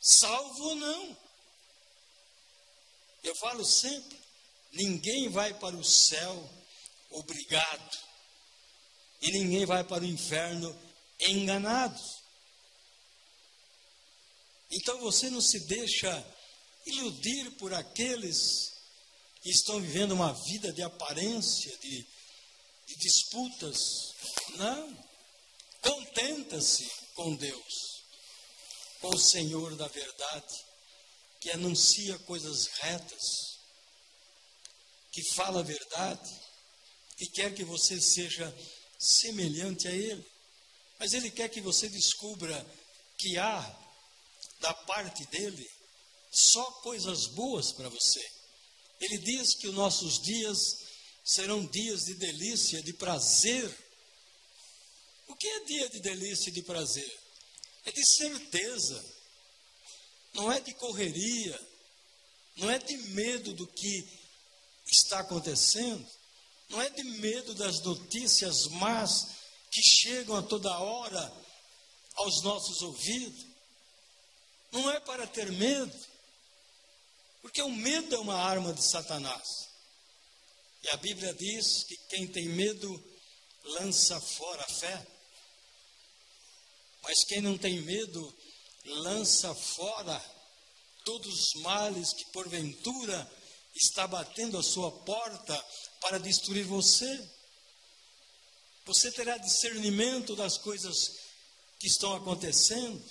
salvo 0.00 0.64
ou 0.70 0.74
não. 0.74 1.27
Eu 3.22 3.34
falo 3.36 3.64
sempre: 3.64 4.18
ninguém 4.72 5.28
vai 5.28 5.54
para 5.54 5.76
o 5.76 5.84
céu 5.84 6.50
obrigado, 7.10 7.98
e 9.20 9.30
ninguém 9.32 9.64
vai 9.64 9.84
para 9.84 10.04
o 10.04 10.06
inferno 10.06 10.76
enganado. 11.20 12.00
Então 14.70 14.98
você 15.00 15.30
não 15.30 15.40
se 15.40 15.60
deixa 15.60 16.26
iludir 16.86 17.50
por 17.52 17.72
aqueles 17.72 18.72
que 19.40 19.50
estão 19.50 19.80
vivendo 19.80 20.12
uma 20.12 20.32
vida 20.32 20.72
de 20.72 20.82
aparência, 20.82 21.76
de, 21.78 22.06
de 22.86 22.96
disputas. 22.96 24.14
Não. 24.56 25.08
Contenta-se 25.80 26.90
com 27.14 27.34
Deus 27.36 27.88
com 29.00 29.14
o 29.14 29.18
Senhor 29.18 29.76
da 29.76 29.86
verdade, 29.88 30.54
que 31.40 31.50
anuncia 31.50 32.18
coisas 32.20 32.66
retas, 32.80 33.58
que 35.12 35.22
fala 35.34 35.60
a 35.60 35.64
verdade, 35.64 36.30
que 37.16 37.26
quer 37.26 37.54
que 37.54 37.64
você 37.64 38.00
seja 38.00 38.54
semelhante 38.98 39.88
a 39.88 39.92
Ele. 39.92 40.24
Mas 40.98 41.12
Ele 41.12 41.30
quer 41.30 41.48
que 41.48 41.60
você 41.60 41.88
descubra 41.88 42.66
que 43.16 43.38
há, 43.38 43.60
da 44.60 44.74
parte 44.74 45.24
dele, 45.26 45.68
só 46.30 46.64
coisas 46.82 47.26
boas 47.28 47.72
para 47.72 47.88
você. 47.88 48.24
Ele 49.00 49.18
diz 49.18 49.54
que 49.54 49.68
os 49.68 49.74
nossos 49.74 50.20
dias 50.20 50.58
serão 51.24 51.64
dias 51.66 52.04
de 52.04 52.14
delícia, 52.14 52.82
de 52.82 52.92
prazer. 52.92 53.76
O 55.28 55.36
que 55.36 55.46
é 55.46 55.64
dia 55.64 55.88
de 55.88 56.00
delícia 56.00 56.50
e 56.50 56.52
de 56.52 56.62
prazer? 56.62 57.28
é 57.88 57.92
de 57.92 58.04
certeza, 58.04 59.04
não 60.38 60.52
é 60.52 60.60
de 60.60 60.72
correria, 60.74 61.68
não 62.56 62.70
é 62.70 62.78
de 62.78 62.96
medo 62.96 63.52
do 63.54 63.66
que 63.66 64.08
está 64.86 65.18
acontecendo, 65.18 66.08
não 66.68 66.80
é 66.80 66.88
de 66.90 67.02
medo 67.02 67.54
das 67.54 67.80
notícias 67.82 68.68
más 68.68 69.26
que 69.68 69.82
chegam 69.82 70.36
a 70.36 70.42
toda 70.42 70.78
hora 70.78 71.32
aos 72.14 72.42
nossos 72.42 72.82
ouvidos. 72.82 73.46
Não 74.70 74.88
é 74.90 75.00
para 75.00 75.26
ter 75.26 75.50
medo, 75.50 76.06
porque 77.42 77.60
o 77.60 77.70
medo 77.70 78.14
é 78.14 78.18
uma 78.18 78.36
arma 78.36 78.72
de 78.72 78.82
Satanás. 78.82 79.68
E 80.84 80.90
a 80.90 80.96
Bíblia 80.98 81.34
diz 81.34 81.82
que 81.84 81.96
quem 82.10 82.28
tem 82.28 82.48
medo 82.50 83.18
lança 83.64 84.20
fora 84.20 84.62
a 84.62 84.68
fé. 84.68 85.06
Mas 87.02 87.24
quem 87.24 87.40
não 87.40 87.58
tem 87.58 87.80
medo 87.80 88.38
lança 88.88 89.54
fora 89.54 90.22
todos 91.04 91.54
os 91.54 91.62
males 91.62 92.12
que 92.12 92.24
porventura 92.32 93.30
está 93.74 94.06
batendo 94.06 94.58
a 94.58 94.62
sua 94.62 94.90
porta 94.90 95.64
para 96.00 96.18
destruir 96.18 96.64
você. 96.64 97.28
Você 98.84 99.10
terá 99.12 99.36
discernimento 99.38 100.34
das 100.34 100.58
coisas 100.58 100.96
que 101.78 101.86
estão 101.86 102.14
acontecendo. 102.14 103.02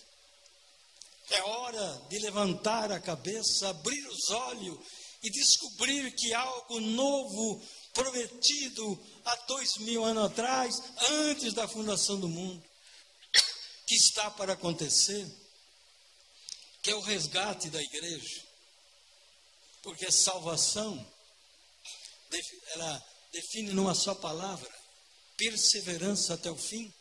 É 1.29 1.41
hora 1.43 2.05
de 2.09 2.19
levantar 2.19 2.91
a 2.91 2.99
cabeça, 2.99 3.69
abrir 3.69 4.07
os 4.07 4.29
olhos 4.29 4.79
e 5.23 5.29
descobrir 5.29 6.11
que 6.15 6.33
algo 6.33 6.79
novo 6.79 7.61
prometido 7.93 8.99
há 9.25 9.35
dois 9.47 9.77
mil 9.77 10.03
anos 10.03 10.25
atrás, 10.25 10.81
antes 11.09 11.53
da 11.53 11.67
fundação 11.67 12.19
do 12.19 12.29
mundo, 12.29 12.63
que 13.87 13.95
está 13.95 14.29
para 14.31 14.53
acontecer, 14.53 15.27
que 16.87 16.91
é 16.91 16.95
o 16.95 17.01
resgate 17.01 17.69
da 17.69 17.83
igreja. 17.83 18.41
Porque 19.83 20.09
salvação, 20.09 21.05
ela 22.67 23.05
define 23.33 23.73
numa 23.73 23.93
só 23.93 24.15
palavra, 24.15 24.73
perseverança 25.35 26.35
até 26.35 26.49
o 26.49 26.55
fim. 26.55 26.93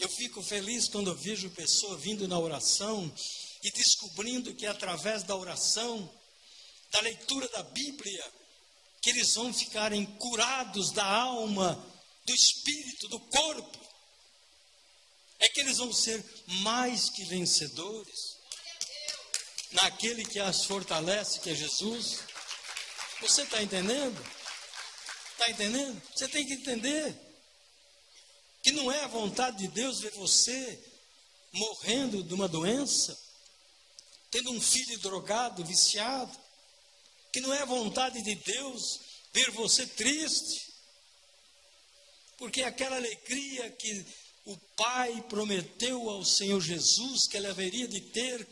Eu 0.00 0.08
fico 0.08 0.42
feliz 0.42 0.88
quando 0.88 1.10
eu 1.10 1.14
vejo 1.14 1.48
pessoa 1.50 1.96
vindo 1.96 2.26
na 2.26 2.36
oração 2.36 3.08
e 3.62 3.70
descobrindo 3.70 4.52
que 4.56 4.66
através 4.66 5.22
da 5.22 5.36
oração, 5.36 6.12
da 6.90 7.00
leitura 7.02 7.48
da 7.50 7.62
Bíblia, 7.62 8.32
que 9.00 9.10
eles 9.10 9.32
vão 9.34 9.54
ficarem 9.54 10.04
curados 10.04 10.90
da 10.90 11.06
alma, 11.06 11.76
do 12.24 12.34
espírito, 12.34 13.06
do 13.06 13.20
corpo. 13.20 13.85
É 15.38 15.48
que 15.48 15.60
eles 15.60 15.78
vão 15.78 15.92
ser 15.92 16.24
mais 16.46 17.10
que 17.10 17.24
vencedores 17.24 18.36
naquele 19.72 20.24
que 20.24 20.38
as 20.38 20.64
fortalece, 20.64 21.40
que 21.40 21.50
é 21.50 21.54
Jesus. 21.54 22.20
Você 23.20 23.42
está 23.42 23.62
entendendo? 23.62 24.18
Está 25.32 25.50
entendendo? 25.50 26.00
Você 26.14 26.28
tem 26.28 26.46
que 26.46 26.54
entender 26.54 27.14
que 28.62 28.72
não 28.72 28.90
é 28.90 29.04
a 29.04 29.08
vontade 29.08 29.58
de 29.58 29.68
Deus 29.68 30.00
ver 30.00 30.12
você 30.12 30.82
morrendo 31.52 32.22
de 32.22 32.34
uma 32.34 32.48
doença, 32.48 33.18
tendo 34.30 34.50
um 34.50 34.60
filho 34.60 34.98
drogado, 34.98 35.64
viciado, 35.64 36.36
que 37.32 37.40
não 37.40 37.52
é 37.52 37.62
a 37.62 37.66
vontade 37.66 38.22
de 38.22 38.34
Deus 38.34 39.00
ver 39.32 39.50
você 39.50 39.86
triste, 39.86 40.72
porque 42.38 42.62
aquela 42.62 42.96
alegria 42.96 43.70
que 43.70 44.06
o 44.46 44.56
Pai 44.76 45.22
prometeu 45.28 46.08
ao 46.08 46.24
Senhor 46.24 46.60
Jesus 46.60 47.26
que 47.26 47.36
ele 47.36 47.48
haveria 47.48 47.86
de 47.86 48.00
ter 48.00 48.46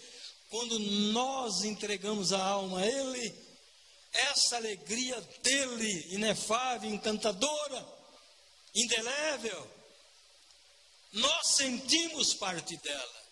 quando 0.54 0.78
nós 0.78 1.64
entregamos 1.64 2.32
a 2.32 2.40
alma 2.40 2.80
a 2.80 2.86
Ele, 2.86 3.34
essa 4.12 4.54
alegria 4.54 5.20
dele, 5.42 6.14
inefável, 6.14 6.88
encantadora, 6.88 7.84
indelével, 8.72 9.70
nós 11.12 11.56
sentimos 11.56 12.34
parte 12.34 12.76
dela, 12.76 13.24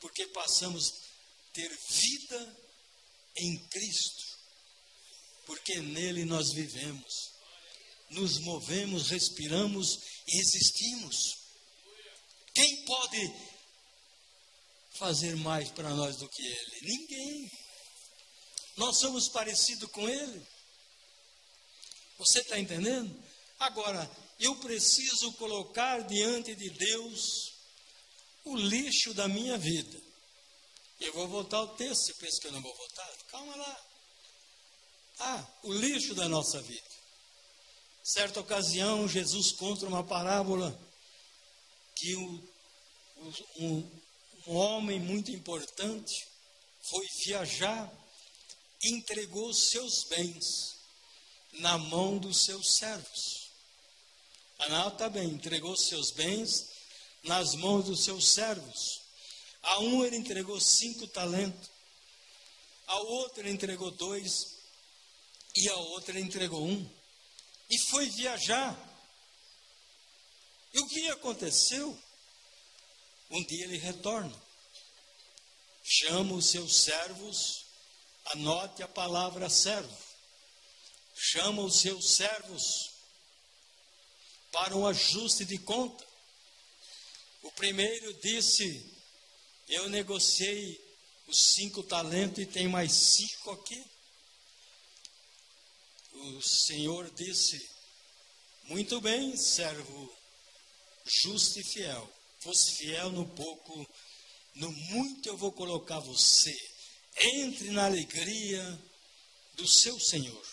porque 0.00 0.26
passamos 0.28 0.90
a 0.90 1.52
ter 1.52 1.70
vida 1.88 2.56
em 3.36 3.58
Cristo, 3.68 4.24
porque 5.46 5.78
nele 5.80 6.24
nós 6.24 6.52
vivemos, 6.52 7.30
nos 8.10 8.38
movemos, 8.40 9.08
respiramos 9.08 10.00
existimos. 10.38 11.38
Quem 12.54 12.84
pode 12.84 13.34
fazer 14.92 15.36
mais 15.36 15.70
para 15.70 15.90
nós 15.90 16.16
do 16.16 16.28
que 16.28 16.42
Ele? 16.46 16.80
Ninguém. 16.82 17.50
Nós 18.76 18.98
somos 18.98 19.28
parecidos 19.28 19.90
com 19.90 20.08
Ele. 20.08 20.46
Você 22.18 22.40
está 22.40 22.58
entendendo? 22.58 23.22
Agora, 23.58 24.10
eu 24.38 24.56
preciso 24.56 25.32
colocar 25.34 26.00
diante 26.02 26.54
de 26.54 26.70
Deus 26.70 27.52
o 28.44 28.56
lixo 28.56 29.14
da 29.14 29.28
minha 29.28 29.56
vida. 29.56 30.00
Eu 30.98 31.12
vou 31.14 31.28
voltar 31.28 31.58
ao 31.58 31.76
texto, 31.76 32.06
você 32.06 32.14
pensa 32.14 32.40
que 32.40 32.46
eu 32.48 32.52
não 32.52 32.60
vou 32.60 32.76
voltar? 32.76 33.16
Calma 33.30 33.56
lá. 33.56 33.86
Ah, 35.18 35.46
o 35.64 35.72
lixo 35.72 36.14
da 36.14 36.28
nossa 36.28 36.60
vida. 36.62 36.99
Certa 38.02 38.40
ocasião, 38.40 39.06
Jesus 39.06 39.52
conta 39.52 39.86
uma 39.86 40.02
parábola 40.02 40.78
que 41.94 42.16
um, 42.16 42.48
um, 43.58 43.90
um 44.46 44.56
homem 44.56 44.98
muito 44.98 45.30
importante 45.30 46.26
foi 46.82 47.06
viajar 47.24 47.92
e 48.82 48.90
entregou 48.90 49.52
seus 49.52 50.04
bens 50.04 50.76
na 51.54 51.76
mão 51.76 52.18
dos 52.18 52.44
seus 52.44 52.76
servos. 52.76 53.50
Anal 54.60 54.92
também 54.92 55.28
entregou 55.28 55.76
seus 55.76 56.10
bens 56.10 56.70
nas 57.22 57.54
mãos 57.54 57.84
dos 57.84 58.04
seus 58.04 58.28
servos. 58.28 59.00
A 59.62 59.80
um 59.80 60.04
ele 60.04 60.16
entregou 60.16 60.58
cinco 60.58 61.06
talentos, 61.06 61.68
ao 62.86 63.06
outro 63.06 63.42
ele 63.42 63.50
entregou 63.50 63.90
dois, 63.90 64.56
e 65.54 65.68
ao 65.68 65.82
outro 65.90 66.12
ele 66.12 66.20
entregou 66.20 66.66
um. 66.66 66.99
E 67.70 67.78
foi 67.78 68.08
viajar. 68.10 68.76
E 70.72 70.80
o 70.80 70.88
que 70.88 71.08
aconteceu? 71.10 71.96
Um 73.30 73.44
dia 73.44 73.64
ele 73.64 73.78
retorna, 73.78 74.34
chama 75.84 76.34
os 76.34 76.50
seus 76.50 76.82
servos, 76.82 77.64
anote 78.26 78.82
a 78.82 78.88
palavra 78.88 79.48
servo, 79.48 79.96
chama 81.14 81.62
os 81.62 81.80
seus 81.80 82.16
servos 82.16 82.90
para 84.50 84.76
um 84.76 84.86
ajuste 84.86 85.44
de 85.44 85.58
conta. 85.58 86.04
O 87.42 87.52
primeiro 87.52 88.12
disse: 88.14 88.84
Eu 89.68 89.88
negociei 89.88 90.78
os 91.28 91.54
cinco 91.54 91.82
talentos 91.84 92.42
e 92.42 92.46
tem 92.46 92.68
mais 92.68 92.92
cinco 92.92 93.52
aqui. 93.52 93.89
O 96.22 96.42
Senhor 96.42 97.10
disse: 97.12 97.66
Muito 98.64 99.00
bem, 99.00 99.34
servo 99.36 100.14
justo 101.22 101.58
e 101.58 101.64
fiel. 101.64 102.12
Fosse 102.40 102.72
fiel 102.76 103.10
no 103.10 103.26
pouco, 103.28 103.86
no 104.56 104.70
muito 104.70 105.28
eu 105.28 105.36
vou 105.36 105.50
colocar 105.50 105.98
você. 106.00 106.54
Entre 107.16 107.70
na 107.70 107.86
alegria 107.86 108.78
do 109.54 109.66
seu 109.66 109.98
Senhor. 109.98 110.46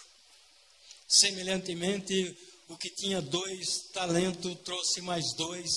Semelhantemente, 1.06 2.38
o 2.70 2.78
que 2.78 2.90
tinha 2.90 3.22
dois 3.22 3.90
talentos 3.92 4.58
trouxe 4.64 5.02
mais 5.02 5.34
dois, 5.36 5.70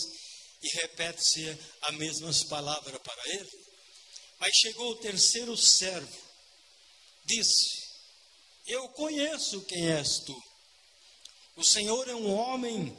e 0.62 0.68
repete-se 0.83 1.59
as 1.83 1.96
mesmas 1.96 2.44
palavras 2.44 3.00
para 3.00 3.29
ele. 3.35 3.50
Mas 4.38 4.55
chegou 4.57 4.92
o 4.92 4.96
terceiro 4.96 5.57
servo, 5.57 6.18
disse: 7.24 7.80
Eu 8.70 8.88
conheço 8.90 9.62
quem 9.62 9.90
és 9.90 10.20
tu. 10.20 10.42
O 11.56 11.64
Senhor 11.64 12.09
é 12.09 12.14
um 12.14 12.33
homem 12.33 12.96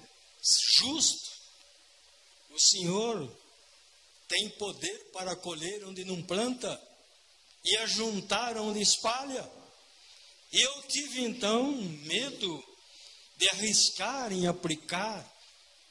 justo. 0.77 1.31
O 2.49 2.59
Senhor 2.59 3.41
tem 4.27 4.49
poder 4.57 5.11
para 5.13 5.33
colher 5.37 5.85
onde 5.85 6.03
não 6.03 6.21
planta 6.23 6.69
e 7.63 7.77
ajuntar 7.77 8.57
onde 8.57 8.81
espalha. 8.81 9.49
Eu 10.51 10.81
tive 10.89 11.21
então 11.21 11.71
medo 11.71 12.77
de 13.37 13.47
arriscar 13.47 14.33
em 14.33 14.47
aplicar 14.47 15.25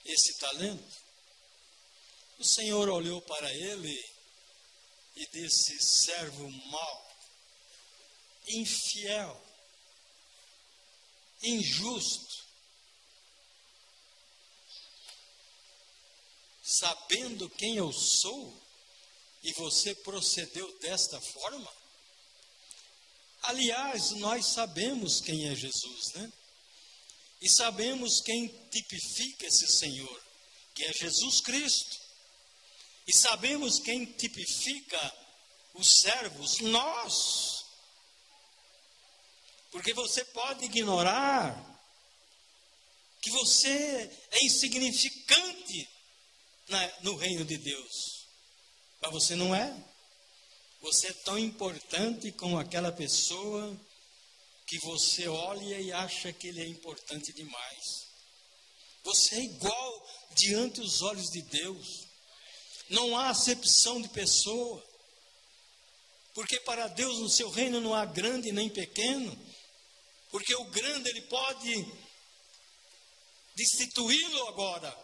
esse 0.04 0.38
talento. 0.40 0.96
O 2.38 2.44
Senhor 2.44 2.86
olhou 2.90 3.22
para 3.22 3.50
ele 3.50 3.98
e 5.16 5.26
disse: 5.28 5.78
servo 5.80 6.50
mau, 6.50 7.16
infiel, 8.46 9.49
injusto, 11.42 12.44
sabendo 16.62 17.48
quem 17.50 17.76
eu 17.76 17.92
sou, 17.92 18.61
e 19.42 19.53
você 19.55 19.94
procedeu 19.94 20.79
desta 20.79 21.20
forma? 21.20 21.72
Aliás, 23.42 24.11
nós 24.12 24.46
sabemos 24.46 25.20
quem 25.20 25.48
é 25.48 25.55
Jesus, 25.55 26.12
né? 26.14 26.33
E 27.40 27.48
sabemos 27.48 28.20
quem 28.20 28.48
tipifica 28.70 29.46
esse 29.46 29.66
Senhor, 29.66 30.22
que 30.74 30.85
é 30.85 30.92
Jesus 30.92 31.40
Cristo. 31.40 31.98
E 33.07 33.16
sabemos 33.16 33.79
quem 33.81 34.05
tipifica 34.05 35.14
os 35.74 36.00
servos, 36.00 36.59
nós. 36.61 37.60
Porque 39.70 39.94
você 39.94 40.24
pode 40.24 40.64
ignorar 40.64 41.70
que 43.22 43.30
você 43.30 44.11
é 44.30 44.44
insignificante 44.44 45.88
no 47.02 47.16
reino 47.16 47.44
de 47.44 47.56
Deus. 47.56 48.26
Mas 49.00 49.12
você 49.12 49.35
não 49.35 49.54
é. 49.54 49.74
Você 50.80 51.09
é 51.09 51.12
tão 51.12 51.38
importante 51.38 52.33
como 52.33 52.59
aquela 52.59 52.90
pessoa 52.90 53.78
que 54.66 54.78
você 54.78 55.28
olha 55.28 55.80
e 55.80 55.92
acha 55.92 56.33
que 56.33 56.48
ele 56.48 56.62
é 56.62 56.66
importante 56.66 57.33
demais. 57.33 58.06
Você 59.04 59.37
é 59.37 59.44
igual 59.44 60.09
diante 60.35 60.80
dos 60.80 61.02
olhos 61.02 61.30
de 61.30 61.42
Deus. 61.42 62.06
Não 62.88 63.16
há 63.16 63.28
acepção 63.28 64.00
de 64.00 64.09
pessoa. 64.09 64.85
Porque 66.35 66.61
para 66.61 66.87
Deus 66.88 67.18
no 67.18 67.28
seu 67.28 67.50
reino 67.50 67.80
não 67.80 67.94
há 67.94 68.04
grande 68.04 68.52
nem 68.52 68.68
pequeno. 68.68 69.37
Porque 70.30 70.54
o 70.54 70.64
grande 70.64 71.08
ele 71.10 71.22
pode 71.22 71.86
destituí-lo 73.54 74.48
agora. 74.48 74.96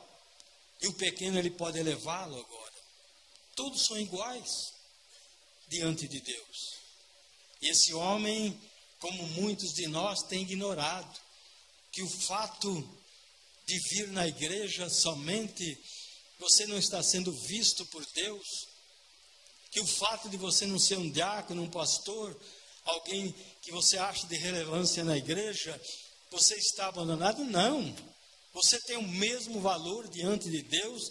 E 0.80 0.88
o 0.88 0.94
pequeno 0.94 1.38
ele 1.38 1.50
pode 1.50 1.78
elevá-lo 1.78 2.38
agora. 2.38 2.72
Todos 3.54 3.86
são 3.86 3.98
iguais 3.98 4.72
diante 5.68 6.06
de 6.06 6.20
Deus. 6.20 6.76
E 7.60 7.70
esse 7.70 7.94
homem, 7.94 8.60
como 8.98 9.26
muitos 9.28 9.72
de 9.72 9.86
nós, 9.88 10.22
tem 10.24 10.42
ignorado 10.42 11.20
que 11.90 12.02
o 12.02 12.08
fato 12.08 12.70
de 13.66 13.78
vir 13.90 14.08
na 14.08 14.26
igreja 14.26 14.88
somente 14.88 15.82
você 16.38 16.66
não 16.66 16.76
está 16.76 17.02
sendo 17.02 17.32
visto 17.32 17.86
por 17.86 18.04
Deus, 18.14 18.68
que 19.70 19.80
o 19.80 19.86
fato 19.86 20.28
de 20.28 20.36
você 20.36 20.66
não 20.66 20.78
ser 20.78 20.98
um 20.98 21.10
diácono, 21.10 21.62
um 21.62 21.70
pastor, 21.70 22.38
alguém 22.86 23.34
que 23.62 23.72
você 23.72 23.98
acha 23.98 24.26
de 24.26 24.36
relevância 24.36 25.04
na 25.04 25.16
igreja, 25.16 25.80
você 26.30 26.54
está 26.56 26.86
abandonado? 26.86 27.44
Não. 27.44 27.94
Você 28.52 28.80
tem 28.80 28.96
o 28.96 29.02
mesmo 29.02 29.60
valor 29.60 30.08
diante 30.08 30.48
de 30.48 30.62
Deus 30.62 31.10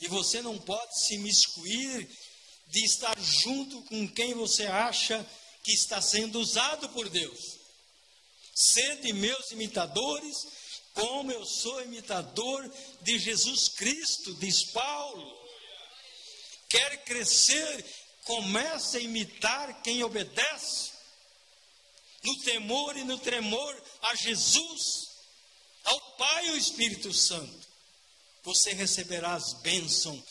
e 0.00 0.08
você 0.08 0.40
não 0.42 0.58
pode 0.58 1.00
se 1.00 1.18
miscuir 1.18 2.08
de 2.68 2.84
estar 2.84 3.18
junto 3.20 3.82
com 3.82 4.08
quem 4.08 4.34
você 4.34 4.66
acha 4.66 5.24
que 5.62 5.72
está 5.72 6.00
sendo 6.00 6.38
usado 6.38 6.88
por 6.90 7.08
Deus. 7.08 7.58
Sede 8.54 9.12
meus 9.12 9.50
imitadores, 9.50 10.36
como 10.92 11.32
eu 11.32 11.44
sou 11.44 11.82
imitador 11.82 12.72
de 13.02 13.18
Jesus 13.18 13.68
Cristo, 13.68 14.34
diz 14.34 14.64
Paulo. 14.64 15.44
Quer 16.68 17.04
crescer, 17.04 17.84
comece 18.24 18.98
a 18.98 19.00
imitar 19.00 19.82
quem 19.82 20.04
obedece, 20.04 20.92
no 22.24 22.36
temor 22.40 22.96
e 22.96 23.04
no 23.04 23.18
tremor 23.18 23.82
a 24.02 24.14
Jesus, 24.14 24.80
ao 25.84 26.00
Pai 26.16 26.46
e 26.46 26.50
ao 26.50 26.56
Espírito 26.56 27.12
Santo. 27.12 27.68
Você 28.42 28.72
receberá 28.72 29.34
as 29.34 29.54
bênçãos 29.62 30.22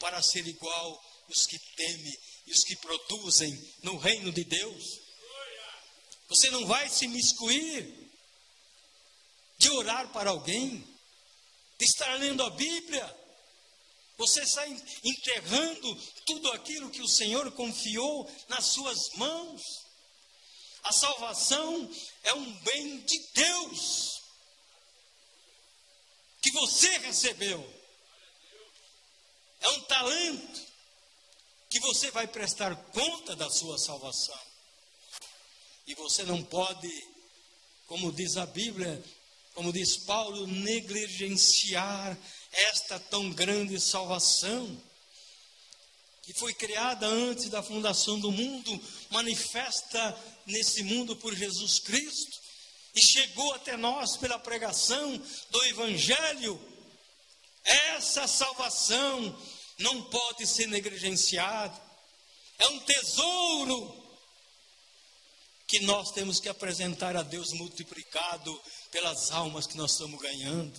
para 0.00 0.22
ser 0.22 0.46
igual 0.46 1.04
os 1.28 1.46
que 1.46 1.58
temem 1.76 2.18
e 2.46 2.52
os 2.52 2.64
que 2.64 2.76
produzem 2.76 3.56
no 3.82 3.96
reino 3.96 4.32
de 4.32 4.44
Deus. 4.44 5.00
Você 6.28 6.50
não 6.50 6.66
vai 6.66 6.88
se 6.88 7.06
miscuir 7.08 8.10
de 9.58 9.70
orar 9.70 10.10
para 10.12 10.30
alguém, 10.30 10.82
de 11.78 11.84
estar 11.84 12.14
lendo 12.18 12.42
a 12.42 12.50
Bíblia. 12.50 13.18
Você 14.16 14.42
está 14.42 14.66
enterrando 15.04 15.94
tudo 16.26 16.50
aquilo 16.52 16.90
que 16.90 17.02
o 17.02 17.08
Senhor 17.08 17.50
confiou 17.52 18.30
nas 18.48 18.66
suas 18.66 18.98
mãos. 19.16 19.62
A 20.82 20.92
salvação 20.92 21.90
é 22.24 22.34
um 22.34 22.52
bem 22.60 23.00
de 23.00 23.18
Deus 23.34 24.22
que 26.40 26.50
você 26.50 26.98
recebeu. 26.98 27.82
É 29.60 29.68
um 29.68 29.80
talento 29.82 30.60
que 31.70 31.78
você 31.80 32.10
vai 32.10 32.26
prestar 32.26 32.74
conta 32.74 33.36
da 33.36 33.48
sua 33.48 33.78
salvação. 33.78 34.38
E 35.86 35.94
você 35.94 36.24
não 36.24 36.42
pode, 36.42 36.90
como 37.86 38.12
diz 38.12 38.36
a 38.36 38.44
Bíblia, 38.44 39.02
como 39.54 39.72
diz 39.72 39.96
Paulo, 39.96 40.46
negligenciar 40.46 42.18
esta 42.50 42.98
tão 42.98 43.30
grande 43.30 43.80
salvação, 43.80 44.80
que 46.22 46.32
foi 46.32 46.54
criada 46.54 47.06
antes 47.06 47.48
da 47.48 47.62
fundação 47.62 48.18
do 48.18 48.30
mundo, 48.30 48.80
manifesta 49.10 50.18
nesse 50.46 50.82
mundo 50.82 51.16
por 51.16 51.34
Jesus 51.34 51.80
Cristo, 51.80 52.40
e 52.94 53.00
chegou 53.00 53.52
até 53.54 53.76
nós 53.76 54.16
pela 54.16 54.38
pregação 54.38 55.20
do 55.50 55.64
Evangelho. 55.64 56.60
Essa 57.64 58.26
salvação 58.26 59.36
não 59.78 60.02
pode 60.04 60.46
ser 60.46 60.66
negligenciado. 60.66 61.80
É 62.58 62.68
um 62.68 62.80
tesouro 62.80 64.02
que 65.66 65.80
nós 65.80 66.10
temos 66.12 66.38
que 66.38 66.50
apresentar 66.50 67.16
a 67.16 67.22
Deus 67.22 67.52
multiplicado 67.52 68.60
pelas 68.90 69.30
almas 69.30 69.66
que 69.66 69.76
nós 69.76 69.92
estamos 69.92 70.20
ganhando, 70.20 70.78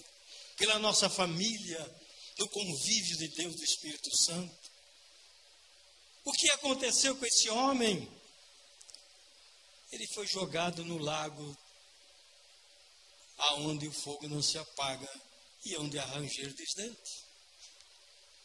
pela 0.56 0.78
nossa 0.78 1.10
família, 1.10 2.02
no 2.38 2.48
convívio 2.50 3.18
de 3.18 3.28
Deus 3.30 3.56
do 3.56 3.64
Espírito 3.64 4.16
Santo. 4.16 4.63
O 6.26 6.32
que 6.32 6.50
aconteceu 6.52 7.16
com 7.16 7.26
esse 7.26 7.50
homem? 7.50 8.10
Ele 9.92 10.08
foi 10.08 10.26
jogado 10.28 10.84
no 10.86 10.98
lago 10.98 11.58
aonde 13.38 13.88
o 13.88 13.92
fogo 13.92 14.28
não 14.28 14.42
se 14.42 14.58
apaga 14.58 15.10
e 15.66 15.76
onde 15.78 16.00
há 16.00 16.06
ranger 16.06 16.54
dentes. 16.54 17.24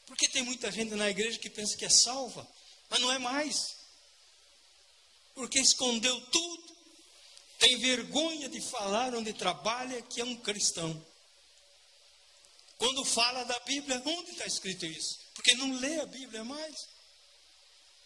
Porque 0.07 0.29
tem 0.29 0.43
muita 0.43 0.73
gente 0.73 0.95
na 0.95 1.09
igreja 1.09 1.39
que 1.39 1.51
pensa 1.51 1.77
que 1.77 1.85
é 1.85 1.91
salva, 1.91 2.47
mas 2.89 3.01
não 3.01 3.13
é 3.13 3.19
mais. 3.19 3.77
Porque 5.35 5.61
escondeu 5.61 6.21
tudo, 6.33 6.77
tem 7.59 7.79
vergonha 7.79 8.49
de 8.49 8.61
falar 8.61 9.15
onde 9.15 9.33
trabalha 9.33 10.03
que 10.03 10.21
é 10.21 10.25
um 10.25 10.37
cristão. 10.37 11.07
Quando 12.77 13.05
fala 13.05 13.45
da 13.45 13.59
Bíblia, 13.61 14.03
onde 14.05 14.31
está 14.31 14.47
escrito 14.47 14.87
isso? 14.87 15.19
Porque 15.35 15.55
não 15.55 15.73
lê 15.79 16.01
a 16.01 16.07
Bíblia 16.07 16.45
mais. 16.45 16.98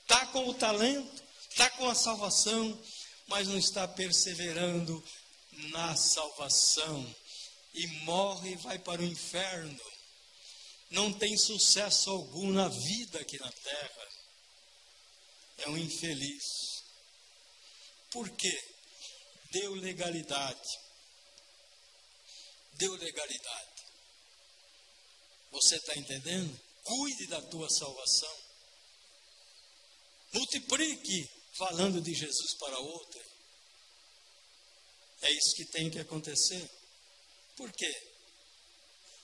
Está 0.02 0.26
com 0.26 0.48
o 0.48 0.54
talento, 0.54 1.22
está 1.50 1.70
com 1.70 1.88
a 1.88 1.94
salvação, 1.94 2.80
mas 3.26 3.48
não 3.48 3.58
está 3.58 3.86
perseverando 3.88 5.02
na 5.70 5.96
salvação. 5.96 7.14
E 7.74 7.86
morre 8.04 8.52
e 8.52 8.56
vai 8.56 8.78
para 8.78 9.00
o 9.00 9.04
inferno 9.04 9.92
não 10.92 11.10
tem 11.10 11.36
sucesso 11.38 12.10
algum 12.10 12.52
na 12.52 12.68
vida 12.68 13.18
aqui 13.18 13.38
na 13.38 13.50
terra. 13.50 14.08
É 15.58 15.68
um 15.70 15.78
infeliz. 15.78 16.44
Por 18.10 18.28
quê? 18.30 18.62
Deu 19.50 19.74
legalidade. 19.74 20.78
Deu 22.74 22.92
legalidade. 22.94 23.82
Você 25.50 25.76
está 25.76 25.96
entendendo? 25.96 26.60
Cuide 26.84 27.26
da 27.28 27.40
tua 27.40 27.70
salvação. 27.70 28.36
Multiplique 30.32 31.28
falando 31.52 32.00
de 32.00 32.14
Jesus 32.14 32.54
para 32.58 32.78
outra. 32.78 33.22
É 35.22 35.32
isso 35.32 35.54
que 35.54 35.64
tem 35.66 35.90
que 35.90 35.98
acontecer. 35.98 36.68
Por 37.56 37.70
quê? 37.72 38.12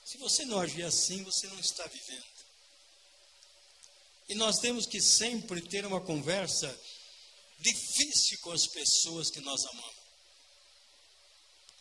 Se 0.04 0.18
você 0.18 0.44
não 0.44 0.60
agir 0.60 0.84
assim, 0.84 1.22
você 1.24 1.46
não 1.48 1.58
está 1.58 1.86
vivendo. 1.86 2.38
E 4.28 4.34
nós 4.34 4.58
temos 4.58 4.86
que 4.86 5.00
sempre 5.00 5.60
ter 5.62 5.86
uma 5.86 6.00
conversa 6.00 6.78
difícil 7.58 8.38
com 8.40 8.52
as 8.52 8.66
pessoas 8.66 9.30
que 9.30 9.40
nós 9.40 9.64
amamos. 9.64 9.98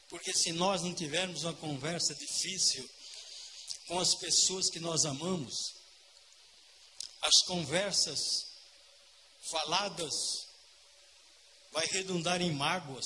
Porque 0.10 0.34
se 0.34 0.54
nós 0.54 0.82
não 0.82 0.94
tivermos 0.94 1.44
uma 1.44 1.54
conversa 1.54 2.16
difícil 2.16 2.90
com 3.88 4.00
as 4.00 4.16
pessoas 4.16 4.70
que 4.70 4.80
nós 4.80 5.06
amamos, 5.06 5.76
as 7.22 7.46
conversas 7.46 8.47
faladas 9.50 10.14
vai 11.72 11.86
redundar 11.88 12.42
em 12.42 12.52
mágoas. 12.52 13.06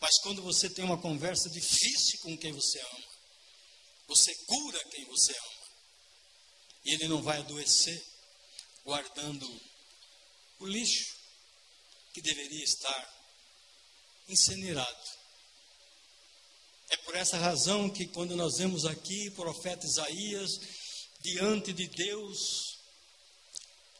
Mas 0.00 0.20
quando 0.22 0.42
você 0.42 0.68
tem 0.68 0.84
uma 0.84 1.00
conversa 1.00 1.48
difícil 1.48 2.18
com 2.22 2.36
quem 2.36 2.52
você 2.52 2.80
ama, 2.80 3.04
você 4.08 4.34
cura 4.46 4.84
quem 4.90 5.04
você 5.06 5.32
ama. 5.32 5.52
E 6.84 6.94
ele 6.94 7.08
não 7.08 7.22
vai 7.22 7.38
adoecer 7.38 8.02
guardando 8.84 9.48
o 10.58 10.66
lixo 10.66 11.16
que 12.12 12.20
deveria 12.20 12.64
estar 12.64 13.22
incinerado. 14.28 15.10
É 16.90 16.96
por 16.98 17.14
essa 17.16 17.38
razão 17.38 17.88
que 17.88 18.06
quando 18.08 18.36
nós 18.36 18.58
vemos 18.58 18.84
aqui 18.84 19.28
o 19.28 19.34
profeta 19.34 19.86
Isaías 19.86 20.50
diante 21.20 21.72
de 21.72 21.86
Deus 21.86 22.71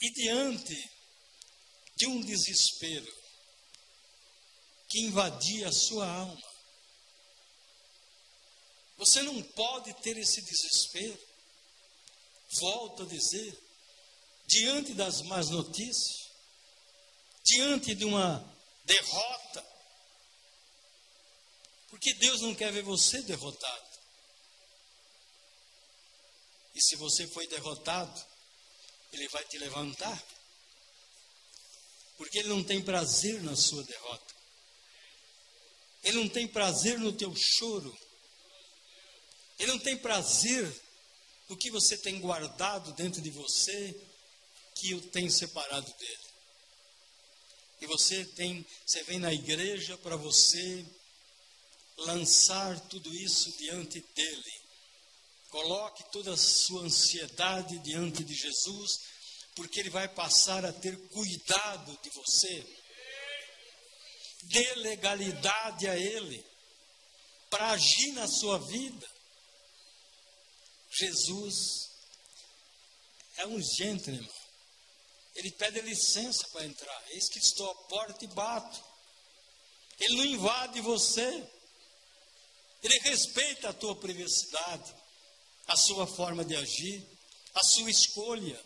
e 0.02 0.10
diante 0.10 0.90
de 1.96 2.06
um 2.08 2.20
desespero 2.20 3.22
que 4.88 5.00
invadia 5.00 5.68
a 5.68 5.72
sua 5.72 6.06
alma. 6.06 6.52
Você 8.98 9.22
não 9.22 9.40
pode 9.42 9.94
ter 10.02 10.18
esse 10.18 10.42
desespero. 10.42 11.18
Volto 12.58 13.04
a 13.04 13.06
dizer, 13.06 13.58
diante 14.46 14.92
das 14.92 15.22
más 15.22 15.48
notícias, 15.48 16.30
diante 17.44 17.94
de 17.94 18.04
uma 18.04 18.44
derrota, 18.84 19.66
porque 21.88 22.12
Deus 22.14 22.40
não 22.42 22.54
quer 22.54 22.72
ver 22.72 22.82
você 22.82 23.22
derrotado. 23.22 23.92
E 26.74 26.82
se 26.82 26.96
você 26.96 27.26
foi 27.28 27.46
derrotado, 27.46 28.31
Ele 29.12 29.28
vai 29.28 29.44
te 29.44 29.58
levantar. 29.58 30.24
Porque 32.16 32.38
Ele 32.38 32.48
não 32.48 32.62
tem 32.62 32.82
prazer 32.82 33.42
na 33.42 33.54
sua 33.56 33.82
derrota. 33.84 34.34
Ele 36.02 36.18
não 36.18 36.28
tem 36.28 36.48
prazer 36.48 36.98
no 36.98 37.12
teu 37.12 37.34
choro. 37.36 37.96
Ele 39.58 39.72
não 39.72 39.78
tem 39.78 39.96
prazer 39.96 40.82
no 41.48 41.56
que 41.56 41.70
você 41.70 41.96
tem 41.96 42.18
guardado 42.20 42.92
dentro 42.94 43.20
de 43.20 43.30
você 43.30 43.94
que 44.74 44.94
o 44.94 45.00
tem 45.00 45.28
separado 45.30 45.92
dele. 45.98 46.32
E 47.80 47.86
você 47.86 48.24
tem, 48.24 48.64
você 48.86 49.02
vem 49.04 49.18
na 49.18 49.32
igreja 49.32 49.96
para 49.98 50.16
você 50.16 50.86
lançar 51.98 52.80
tudo 52.88 53.14
isso 53.14 53.52
diante 53.58 54.00
dele. 54.14 54.61
Coloque 55.52 56.02
toda 56.10 56.32
a 56.32 56.36
sua 56.36 56.82
ansiedade 56.82 57.78
diante 57.80 58.24
de 58.24 58.34
Jesus, 58.34 58.90
porque 59.54 59.80
ele 59.80 59.90
vai 59.90 60.08
passar 60.08 60.64
a 60.64 60.72
ter 60.72 60.96
cuidado 61.08 61.98
de 62.02 62.08
você. 62.08 62.66
Dê 64.44 64.74
legalidade 64.76 65.86
a 65.86 65.94
ele 65.94 66.42
para 67.50 67.72
agir 67.72 68.12
na 68.12 68.26
sua 68.26 68.58
vida. 68.60 69.06
Jesus 70.90 71.90
é 73.36 73.46
um 73.46 73.60
gentleman. 73.60 74.28
Ele 75.34 75.50
pede 75.50 75.82
licença 75.82 76.48
para 76.48 76.64
entrar. 76.64 77.04
Eis 77.10 77.28
que 77.28 77.38
estou 77.38 77.70
à 77.70 77.74
porta 77.74 78.24
e 78.24 78.28
bato. 78.28 78.82
Ele 80.00 80.16
não 80.16 80.24
invade 80.24 80.80
você. 80.80 81.46
Ele 82.82 82.98
respeita 83.00 83.68
a 83.68 83.74
tua 83.74 83.94
privacidade, 83.94 85.01
a 85.66 85.76
sua 85.76 86.06
forma 86.06 86.44
de 86.44 86.56
agir, 86.56 87.06
a 87.54 87.62
sua 87.62 87.90
escolha. 87.90 88.60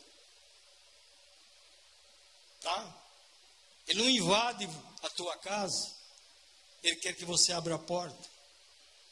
Tá? 2.61 3.03
Ele 3.89 4.03
não 4.03 4.11
invade 4.11 4.69
a 5.03 5.11
tua 5.11 5.37
casa. 5.39 5.95
Ele 6.83 6.97
quer 6.97 7.15
que 7.15 7.25
você 7.25 7.53
abra 7.53 7.75
a 7.75 7.79
porta. 7.79 8.29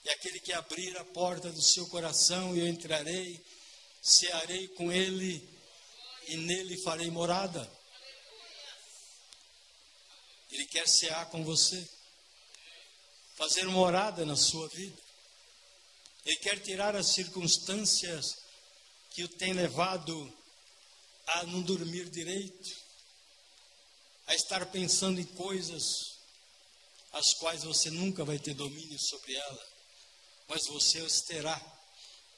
E 0.05 0.11
aquele 0.11 0.39
que 0.41 0.53
abrir 0.53 0.97
a 0.99 1.05
porta 1.05 1.51
do 1.51 1.63
seu 1.63 1.87
coração, 1.89 2.55
eu 2.55 2.67
entrarei, 2.69 3.43
cearei 4.03 4.69
com 4.69 4.93
ele 4.93 5.49
e 6.29 6.37
nele 6.37 6.77
farei 6.83 7.11
morada. 7.11 7.71
Ele 10.51 10.67
quer 10.67 10.87
cear 10.87 11.31
com 11.31 11.43
você, 11.43 11.89
fazer 13.35 13.65
morada 13.65 14.25
na 14.25 14.37
sua 14.37 14.69
vida. 14.69 15.04
Ele 16.25 16.37
quer 16.37 16.61
tirar 16.61 16.97
as 16.97 17.13
circunstâncias 17.13 18.25
que 19.11 19.25
o 19.25 19.29
tem 19.29 19.53
levado 19.53 20.33
a 21.27 21.45
não 21.45 21.63
dormir 21.63 22.09
direito, 22.11 22.71
a 24.27 24.35
estar 24.35 24.65
pensando 24.67 25.21
em 25.21 25.25
coisas 25.25 25.83
as 27.13 27.35
quais 27.35 27.63
você 27.63 27.91
nunca 27.91 28.25
vai 28.25 28.39
ter 28.39 28.55
domínio 28.55 28.99
sobre 28.99 29.35
ela 29.35 29.75
mas 30.49 30.67
você 30.67 31.01
os 31.01 31.23
terá 31.23 31.61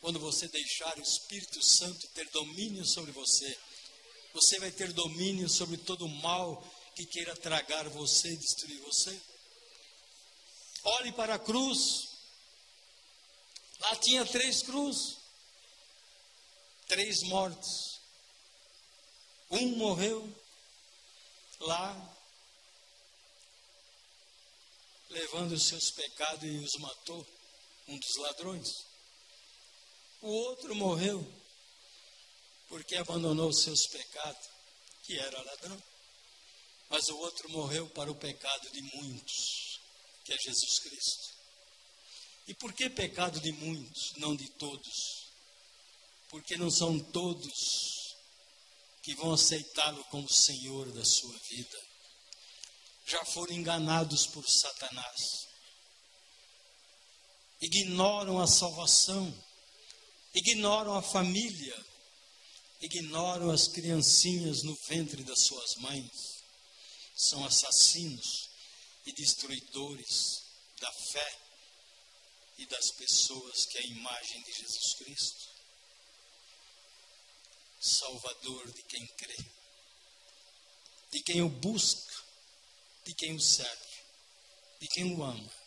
quando 0.01 0.19
você 0.19 0.47
deixar 0.49 0.97
o 0.99 1.03
Espírito 1.03 1.63
Santo 1.63 2.07
ter 2.09 2.29
domínio 2.31 2.85
sobre 2.85 3.13
você. 3.13 3.59
Você 4.35 4.59
vai 4.61 4.71
ter 4.71 4.93
domínio 4.93 5.49
sobre 5.49 5.77
todo 5.79 6.05
o 6.05 6.09
mal 6.09 6.63
que 6.95 7.07
queira 7.07 7.35
tragar 7.37 7.89
você 7.89 8.33
e 8.33 8.37
destruir 8.37 8.81
você. 8.81 9.21
Olhe 10.85 11.13
para 11.13 11.35
a 11.35 11.39
cruz. 11.39 12.16
Lá 13.81 13.97
tinha 13.97 14.25
três 14.27 14.63
cruzes, 14.63 15.19
três 16.89 17.23
mortos. 17.25 18.01
Um 19.51 19.77
morreu 19.77 20.29
lá, 21.61 22.17
levando 25.11 25.53
os 25.53 25.67
seus 25.69 25.91
pecados 25.91 26.43
e 26.43 26.59
os 26.59 26.75
matou 26.81 27.27
um 27.89 27.99
dos 27.99 28.17
ladrões. 28.17 28.69
O 30.21 30.29
outro 30.29 30.75
morreu 30.75 31.25
porque 32.69 32.97
abandonou 32.97 33.49
os 33.49 33.63
seus 33.63 33.87
pecados, 33.87 34.49
que 35.05 35.19
era 35.19 35.43
ladrão. 35.43 35.83
Mas 36.89 37.09
o 37.09 37.17
outro 37.19 37.49
morreu 37.51 37.89
para 37.91 38.11
o 38.11 38.15
pecado 38.15 38.71
de 38.71 38.83
muitos, 38.83 39.81
que 40.25 40.33
é 40.33 40.37
Jesus 40.39 40.79
Cristo. 40.81 41.36
E 42.47 42.55
por 42.55 42.73
que 42.73 42.89
pecado 42.89 43.41
de 43.41 43.53
muitos, 43.53 44.13
não 44.17 44.37
de 44.37 44.49
todos? 44.51 45.33
Porque 46.29 46.57
não 46.57 46.71
são 46.71 46.99
todos 46.99 48.17
que 49.03 49.15
vão 49.15 49.33
aceitá-lo 49.33 50.05
como 50.05 50.29
Senhor 50.29 50.91
da 50.93 51.05
sua 51.05 51.37
vida. 51.51 51.79
Já 53.07 53.25
foram 53.25 53.55
enganados 53.55 54.27
por 54.27 54.49
Satanás 54.49 55.47
ignoram 57.61 58.41
a 58.41 58.47
salvação, 58.47 59.33
ignoram 60.35 60.95
a 60.95 61.03
família, 61.03 61.77
ignoram 62.81 63.51
as 63.51 63.69
criancinhas 63.69 64.63
no 64.63 64.75
ventre 64.89 65.23
das 65.25 65.41
suas 65.45 65.75
mães. 65.77 66.37
São 67.17 67.45
assassinos 67.45 68.51
e 69.07 69.13
destruidores 69.13 70.43
da 70.81 70.93
fé 70.93 71.39
e 72.59 72.67
das 72.67 72.91
pessoas 72.93 73.67
que 73.67 73.79
é 73.79 73.81
a 73.83 73.87
imagem 73.87 74.43
de 74.43 74.53
Jesus 74.53 74.95
Cristo. 74.99 75.57
Salvador 77.81 78.73
de 78.73 78.83
quem 78.85 79.07
crê, 79.07 79.45
de 81.13 81.23
quem 81.23 81.43
o 81.43 81.49
busca, 81.49 82.15
de 83.05 83.15
quem 83.15 83.35
o 83.35 83.41
serve, 83.41 84.03
de 84.81 84.89
quem 84.89 85.15
o 85.15 85.23
ama 85.23 85.67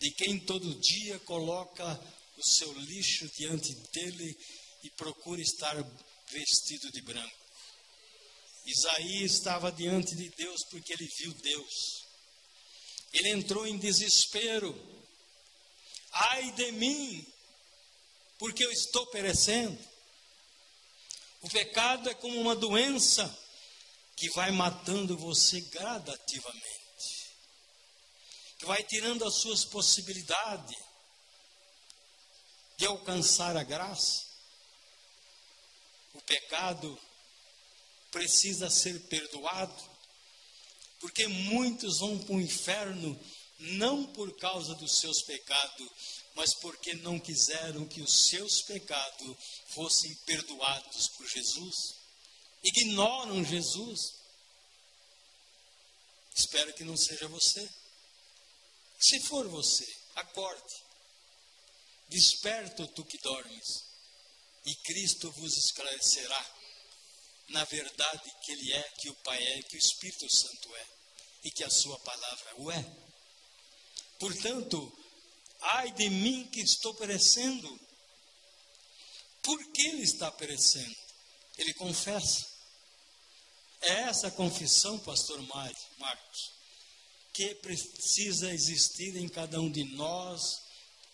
de 0.00 0.10
quem 0.12 0.38
todo 0.38 0.74
dia 0.76 1.18
coloca 1.20 2.00
o 2.36 2.46
seu 2.46 2.72
lixo 2.72 3.28
diante 3.36 3.74
dele 3.92 4.36
e 4.84 4.90
procura 4.90 5.40
estar 5.40 5.74
vestido 6.30 6.90
de 6.92 7.02
branco. 7.02 7.36
Isaías 8.64 9.32
estava 9.32 9.72
diante 9.72 10.14
de 10.14 10.28
Deus 10.30 10.64
porque 10.70 10.92
ele 10.92 11.08
viu 11.18 11.34
Deus. 11.34 12.04
Ele 13.12 13.30
entrou 13.30 13.66
em 13.66 13.76
desespero. 13.78 14.97
Ai 16.12 16.50
de 16.52 16.72
mim, 16.72 17.26
porque 18.38 18.64
eu 18.64 18.70
estou 18.70 19.06
perecendo. 19.08 19.78
O 21.42 21.50
pecado 21.50 22.08
é 22.10 22.14
como 22.14 22.40
uma 22.40 22.56
doença 22.56 23.38
que 24.16 24.28
vai 24.30 24.50
matando 24.50 25.16
você 25.16 25.60
gradativamente 25.60 26.78
que 28.58 28.66
vai 28.66 28.82
tirando 28.82 29.24
as 29.24 29.36
suas 29.36 29.64
possibilidades 29.64 30.76
de 32.76 32.86
alcançar 32.86 33.56
a 33.56 33.62
graça. 33.62 34.26
O 36.12 36.20
pecado 36.22 36.98
precisa 38.10 38.68
ser 38.68 38.98
perdoado, 39.06 39.90
porque 40.98 41.28
muitos 41.28 42.00
vão 42.00 42.18
para 42.18 42.34
o 42.34 42.40
inferno 42.40 43.18
não 43.58 44.06
por 44.12 44.36
causa 44.36 44.74
dos 44.74 44.98
seus 44.98 45.22
pecados, 45.22 45.88
mas 46.34 46.54
porque 46.54 46.94
não 46.94 47.18
quiseram 47.18 47.86
que 47.86 48.00
os 48.00 48.28
seus 48.28 48.62
pecados 48.62 49.36
fossem 49.68 50.14
perdoados 50.26 51.08
por 51.08 51.26
Jesus. 51.28 51.94
Ignoram 52.62 53.44
Jesus. 53.44 54.14
Espero 56.34 56.72
que 56.74 56.84
não 56.84 56.96
seja 56.96 57.26
você. 57.28 57.68
Se 59.00 59.20
for 59.20 59.48
você, 59.48 59.86
acorde. 60.14 60.88
Desperta 62.08 62.86
tu 62.86 63.04
que 63.04 63.18
dormes, 63.18 63.84
e 64.64 64.74
Cristo 64.76 65.30
vos 65.32 65.56
esclarecerá 65.58 66.58
na 67.48 67.64
verdade 67.64 68.30
que 68.42 68.52
Ele 68.52 68.72
é, 68.72 68.82
que 68.98 69.10
o 69.10 69.14
Pai 69.16 69.42
é, 69.42 69.62
que 69.62 69.76
o 69.76 69.78
Espírito 69.78 70.30
Santo 70.32 70.74
é, 70.76 70.86
e 71.44 71.50
que 71.50 71.64
a 71.64 71.70
Sua 71.70 71.98
palavra 72.00 72.54
o 72.56 72.70
é. 72.70 73.07
Portanto, 74.18 74.92
ai 75.60 75.92
de 75.92 76.10
mim 76.10 76.48
que 76.52 76.60
estou 76.60 76.94
perecendo. 76.94 77.80
Por 79.42 79.64
que 79.72 79.86
ele 79.86 80.02
está 80.02 80.30
perecendo? 80.30 80.96
Ele 81.56 81.72
confessa. 81.74 82.46
É 83.80 84.02
essa 84.02 84.30
confissão, 84.30 84.98
pastor 84.98 85.40
Marcos, 85.42 86.52
que 87.32 87.54
precisa 87.56 88.52
existir 88.52 89.16
em 89.16 89.28
cada 89.28 89.60
um 89.60 89.70
de 89.70 89.84
nós 89.84 90.60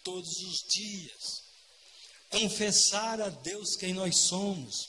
todos 0.03 0.41
os 0.43 0.65
dias. 0.69 1.43
Confessar 2.31 3.21
a 3.21 3.29
Deus 3.29 3.77
quem 3.77 3.93
nós 3.93 4.17
somos. 4.17 4.89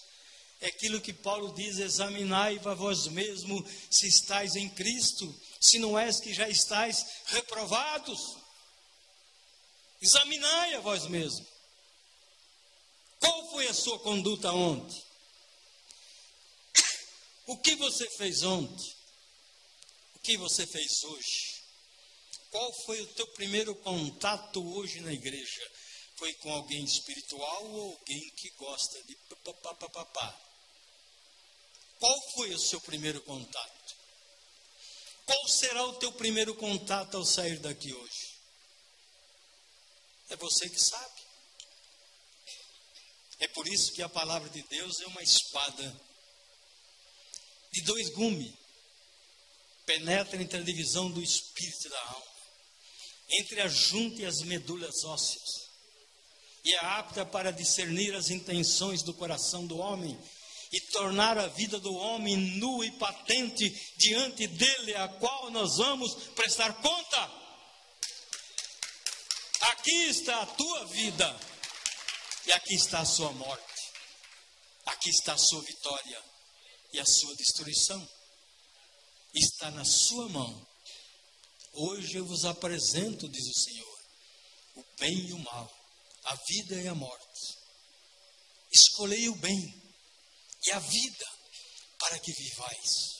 É 0.62 0.67
aquilo 0.67 1.01
que 1.01 1.13
Paulo 1.13 1.54
diz: 1.54 1.78
examinai-vos 1.78 2.78
vós 2.78 3.08
mesmo 3.08 3.63
se 3.89 4.08
estáis 4.08 4.56
em 4.56 4.69
Cristo, 4.69 5.34
se 5.59 5.79
não 5.79 5.97
és 5.97 6.19
que 6.19 6.33
já 6.33 6.47
estáis 6.47 7.05
reprovados. 7.27 8.37
Examinai 10.01 10.75
a 10.75 10.79
vós 10.79 11.07
mesmo. 11.07 11.45
Qual 13.19 13.49
foi 13.49 13.67
a 13.67 13.73
sua 13.73 13.97
conduta 13.99 14.51
ontem? 14.51 15.03
O 17.47 17.57
que 17.57 17.75
você 17.75 18.09
fez 18.11 18.43
ontem? 18.43 18.95
O 20.15 20.19
que 20.19 20.37
você 20.37 20.65
fez 20.65 21.03
hoje? 21.03 21.63
Qual 22.49 22.73
foi 22.85 23.01
o 23.01 23.07
teu 23.07 23.27
primeiro 23.33 23.75
contato 23.75 24.65
hoje 24.75 25.01
na 25.01 25.13
igreja? 25.13 25.71
Foi 26.15 26.33
com 26.35 26.53
alguém 26.53 26.83
espiritual 26.83 27.65
ou 27.65 27.91
alguém 27.91 28.29
que 28.31 28.49
gosta 28.51 29.01
de 29.03 29.15
papapá? 29.43 30.39
Qual 31.99 32.21
foi 32.31 32.53
o 32.53 32.59
seu 32.59 32.79
primeiro 32.81 33.21
contato? 33.21 33.74
Qual 35.25 35.47
será 35.47 35.85
o 35.85 35.93
teu 35.95 36.11
primeiro 36.11 36.53
contato 36.55 37.17
ao 37.17 37.25
sair 37.25 37.59
daqui 37.59 37.93
hoje? 37.93 38.35
É 40.29 40.35
você 40.35 40.69
que 40.69 40.79
sabe. 40.79 41.21
É 43.39 43.47
por 43.49 43.67
isso 43.67 43.93
que 43.93 44.01
a 44.01 44.09
palavra 44.09 44.49
de 44.49 44.61
Deus 44.63 45.01
é 45.01 45.07
uma 45.07 45.21
espada 45.21 46.01
de 47.71 47.81
dois 47.81 48.09
gumes. 48.09 48.53
Penetra 49.85 50.41
entre 50.41 50.59
a 50.59 50.63
divisão 50.63 51.11
do 51.11 51.21
espírito 51.21 51.85
e 51.85 51.89
da 51.89 52.01
alma, 52.01 52.25
entre 53.29 53.61
a 53.61 53.67
junta 53.67 54.23
e 54.23 54.25
as 54.25 54.41
medulas 54.41 55.03
ósseas, 55.03 55.69
e 56.63 56.73
é 56.73 56.79
apta 56.79 57.23
para 57.23 57.51
discernir 57.51 58.15
as 58.15 58.31
intenções 58.31 59.03
do 59.03 59.13
coração 59.13 59.67
do 59.67 59.77
homem 59.77 60.19
e 60.71 60.80
tornar 60.91 61.38
a 61.38 61.47
vida 61.47 61.80
do 61.80 61.93
homem 61.93 62.36
nua 62.36 62.86
e 62.86 62.91
patente 62.91 63.69
diante 63.97 64.47
dele, 64.47 64.95
a 64.95 65.08
qual 65.08 65.49
nós 65.51 65.78
vamos 65.78 66.13
prestar 66.34 66.73
conta. 66.82 67.32
Aqui 69.62 70.10
está 70.10 70.41
a 70.41 70.45
tua 70.45 70.86
vida 70.88 71.39
e 72.47 72.51
aqui 72.54 72.75
está 72.75 72.99
a 72.99 73.06
sua 73.06 73.32
morte. 73.32 73.63
Aqui 74.86 75.10
está 75.10 75.34
a 75.34 75.38
sua 75.38 75.62
vitória 75.62 76.23
e 76.93 76.99
a 76.99 77.06
sua 77.06 77.36
destruição 77.36 78.08
está 79.34 79.71
na 79.71 79.84
sua 79.84 80.30
mão. 80.30 80.67
Hoje 81.73 82.17
eu 82.17 82.25
vos 82.25 82.45
apresento, 82.45 83.28
diz 83.28 83.47
o 83.47 83.60
Senhor, 83.60 83.99
o 84.75 84.86
bem 84.99 85.28
e 85.28 85.34
o 85.34 85.39
mal, 85.39 85.71
a 86.23 86.36
vida 86.47 86.82
e 86.82 86.88
a 86.88 86.95
morte. 86.95 87.58
Escolhei 88.71 89.28
o 89.30 89.36
bem 89.36 89.85
e 90.67 90.71
a 90.71 90.80
vida 90.80 91.25
para 91.99 92.19
que 92.19 92.32
vivais. 92.34 93.15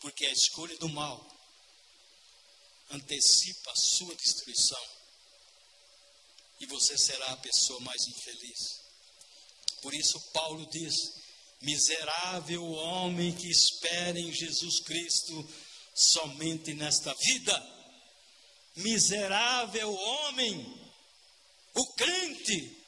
Porque 0.00 0.26
a 0.26 0.32
escolha 0.32 0.76
do 0.78 0.88
mal 0.88 1.26
antecipa 2.90 3.72
a 3.72 3.76
sua 3.76 4.14
destruição 4.14 4.96
e 6.60 6.66
você 6.66 6.96
será 6.96 7.32
a 7.32 7.36
pessoa 7.36 7.80
mais 7.80 8.06
infeliz. 8.06 8.80
Por 9.82 9.94
isso, 9.94 10.20
Paulo 10.32 10.66
diz: 10.70 10.94
Miserável 11.60 12.64
homem 12.64 13.34
que 13.34 13.50
espera 13.50 14.18
em 14.18 14.32
Jesus 14.32 14.80
Cristo 14.80 15.48
somente 15.94 16.74
nesta 16.74 17.14
vida. 17.14 17.76
Miserável 18.76 19.92
homem, 19.92 20.90
o 21.74 21.86
crente 21.94 22.84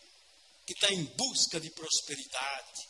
que 0.67 0.75
está 0.75 0.93
em 0.93 1.05
busca 1.05 1.59
de 1.59 1.71
prosperidade, 1.71 2.88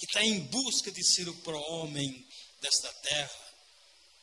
que 0.00 0.06
está 0.06 0.24
em 0.24 0.40
busca 0.46 0.90
de 0.90 1.04
ser 1.04 1.28
o 1.28 1.36
pro-homem 1.42 2.26
desta 2.58 2.90
terra, 2.90 3.54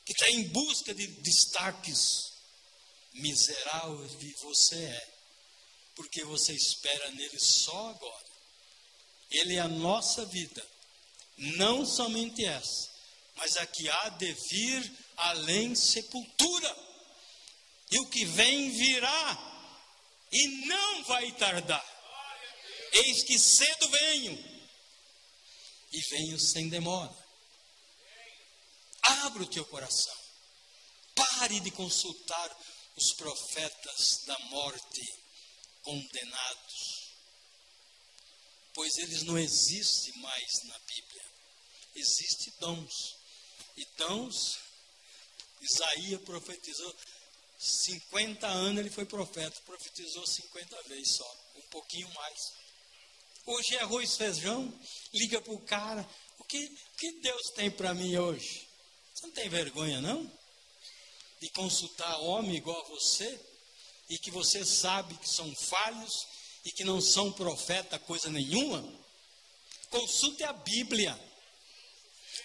que 0.04 0.12
está 0.12 0.28
em 0.32 0.48
busca 0.48 0.92
de 0.92 1.06
destaques. 1.22 2.34
Miserável 3.13 4.08
você 4.42 4.76
é, 4.76 5.08
porque 5.96 6.24
você 6.24 6.54
espera 6.54 7.12
nele 7.12 7.40
só 7.40 7.90
agora. 7.90 8.26
Ele 9.30 9.56
é 9.56 9.60
a 9.60 9.68
nossa 9.68 10.26
vida, 10.26 10.68
não 11.38 11.86
somente 11.86 12.44
essa, 12.44 12.90
mas 13.36 13.56
a 13.58 13.66
que 13.68 13.88
há 13.88 14.10
de 14.10 14.34
vir 14.50 14.92
além 15.16 15.76
sepultura. 15.76 16.76
E 17.92 18.00
o 18.00 18.08
que 18.08 18.26
vem 18.26 18.72
virá, 18.72 20.26
e 20.32 20.48
não 20.66 21.04
vai 21.04 21.32
tardar. 21.34 21.86
Eis 22.94 23.24
que 23.24 23.38
cedo 23.38 23.90
venho, 23.90 24.57
e 25.91 26.00
venho 26.10 26.39
sem 26.39 26.69
demora. 26.69 27.15
Abra 29.02 29.43
o 29.43 29.50
teu 29.50 29.65
coração, 29.65 30.17
pare 31.15 31.60
de 31.60 31.71
consultar 31.71 32.58
os 32.95 33.13
profetas 33.13 34.23
da 34.26 34.38
morte 34.50 35.02
condenados 35.82 36.97
pois 38.78 38.95
eles 38.97 39.23
não 39.23 39.39
existem 39.39 40.13
mais 40.21 40.63
na 40.65 40.78
Bíblia. 40.78 41.26
Existem 41.95 42.54
dons. 42.60 42.93
E 43.76 43.84
dons, 43.97 44.60
Isaías 45.60 46.21
profetizou 46.21 46.95
50 47.58 48.45
anos 48.45 48.80
ele 48.80 48.91
foi 48.91 49.08
profeta, 49.08 49.60
profetizou 49.62 50.23
50 50.28 50.84
vezes 50.84 51.15
só, 51.15 51.38
um 51.56 51.67
pouquinho 51.69 52.08
mais. 52.13 52.39
Hoje 53.49 53.77
é 53.77 53.81
arroz 53.81 54.17
feijão, 54.17 54.73
liga 55.13 55.39
para 55.39 55.53
o 55.53 55.62
cara, 55.62 56.05
o 56.38 56.43
que, 56.43 56.67
que 56.97 57.13
Deus 57.21 57.49
tem 57.55 57.71
para 57.71 57.93
mim 57.93 58.17
hoje? 58.17 58.67
Você 59.13 59.25
não 59.25 59.33
tem 59.33 59.47
vergonha 59.47 60.01
não? 60.01 60.29
De 61.39 61.49
consultar 61.51 62.19
homem 62.23 62.57
igual 62.57 62.77
a 62.77 62.89
você, 62.89 63.39
e 64.10 64.17
que 64.17 64.29
você 64.31 64.65
sabe 64.65 65.15
que 65.15 65.29
são 65.29 65.49
falhos, 65.55 66.27
e 66.65 66.73
que 66.73 66.83
não 66.83 66.99
são 66.99 67.31
profeta 67.31 67.97
coisa 67.97 68.29
nenhuma, 68.29 68.83
consulte 69.91 70.43
a 70.43 70.51
Bíblia. 70.51 71.17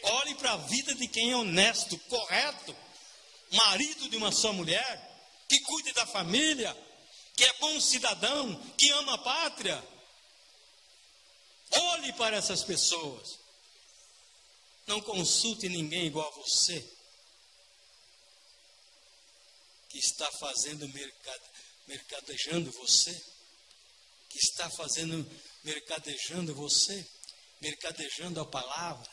Olhe 0.05 0.37
para 0.37 0.53
a 0.53 0.57
vida 0.59 0.95
de 0.95 1.09
quem 1.09 1.33
é 1.33 1.37
honesto, 1.37 1.99
correto, 1.99 2.77
marido 3.51 4.09
de 4.09 4.17
uma 4.17 4.31
só 4.31 4.53
mulher, 4.53 5.27
que 5.49 5.59
cuide 5.63 5.93
da 5.95 6.07
família, 6.07 6.77
que 7.37 7.43
é 7.43 7.53
bom 7.59 7.81
cidadão, 7.81 8.55
que 8.79 8.89
ama 8.93 9.15
a 9.15 9.19
pátria. 9.19 9.92
Olhe 11.75 12.13
para 12.15 12.37
essas 12.37 12.63
pessoas. 12.65 13.39
Não 14.87 15.01
consulte 15.01 15.69
ninguém 15.69 16.07
igual 16.07 16.29
a 16.29 16.37
você, 16.37 16.81
que 19.89 19.99
está 19.99 20.31
fazendo 20.33 20.89
mercadejando 21.87 22.71
você 22.73 23.33
que 24.33 24.39
está 24.39 24.69
fazendo, 24.71 25.31
mercadejando 25.63 26.55
você, 26.55 27.07
mercadejando 27.61 28.41
a 28.41 28.47
palavra. 28.47 29.11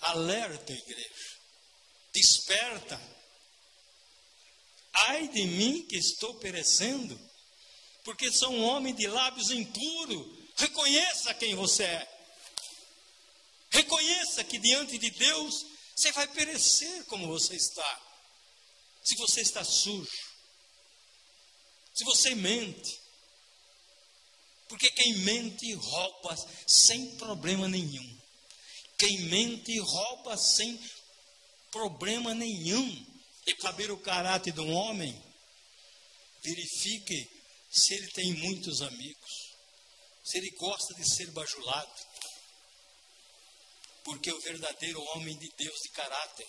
Alerta, 0.00 0.72
igreja. 0.72 1.38
Desperta. 2.12 3.00
Ai 5.06 5.28
de 5.28 5.44
mim 5.44 5.86
que 5.86 5.96
estou 5.96 6.34
perecendo, 6.40 7.18
porque 8.04 8.30
sou 8.32 8.52
um 8.52 8.64
homem 8.64 8.94
de 8.94 9.06
lábios 9.06 9.50
impuros. 9.50 10.43
Reconheça 10.56 11.34
quem 11.34 11.54
você 11.54 11.84
é. 11.84 12.08
Reconheça 13.70 14.44
que 14.44 14.58
diante 14.58 14.98
de 14.98 15.10
Deus 15.10 15.66
você 15.94 16.12
vai 16.12 16.28
perecer 16.28 17.04
como 17.06 17.26
você 17.26 17.56
está. 17.56 18.02
Se 19.02 19.16
você 19.16 19.40
está 19.42 19.64
sujo, 19.64 20.10
se 21.94 22.04
você 22.04 22.34
mente, 22.34 23.00
porque 24.68 24.90
quem 24.90 25.12
mente 25.18 25.72
rouba 25.74 26.36
sem 26.66 27.16
problema 27.16 27.68
nenhum. 27.68 28.18
Quem 28.98 29.18
mente 29.22 29.78
rouba 29.78 30.36
sem 30.36 30.80
problema 31.70 32.34
nenhum. 32.34 33.06
E 33.46 33.54
ver 33.76 33.90
o 33.90 33.98
caráter 33.98 34.52
de 34.52 34.60
um 34.60 34.72
homem, 34.72 35.14
verifique 36.42 37.28
se 37.70 37.94
ele 37.94 38.08
tem 38.08 38.32
muitos 38.34 38.80
amigos, 38.80 39.43
se 40.24 40.38
ele 40.38 40.50
gosta 40.52 40.94
de 40.94 41.08
ser 41.08 41.30
bajulado. 41.32 41.92
Porque 44.02 44.32
o 44.32 44.40
verdadeiro 44.40 45.00
homem 45.14 45.36
de 45.38 45.48
Deus 45.56 45.78
de 45.82 45.88
caráter, 45.90 46.46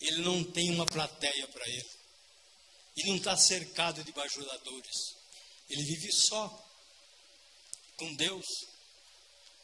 ele 0.00 0.22
não 0.22 0.44
tem 0.44 0.70
uma 0.70 0.86
plateia 0.86 1.48
para 1.48 1.66
ele. 1.68 1.90
E 2.96 3.06
não 3.08 3.16
está 3.16 3.36
cercado 3.36 4.02
de 4.04 4.12
bajuladores. 4.12 5.16
Ele 5.68 5.82
vive 5.82 6.12
só 6.12 6.66
com 7.96 8.14
Deus 8.14 8.46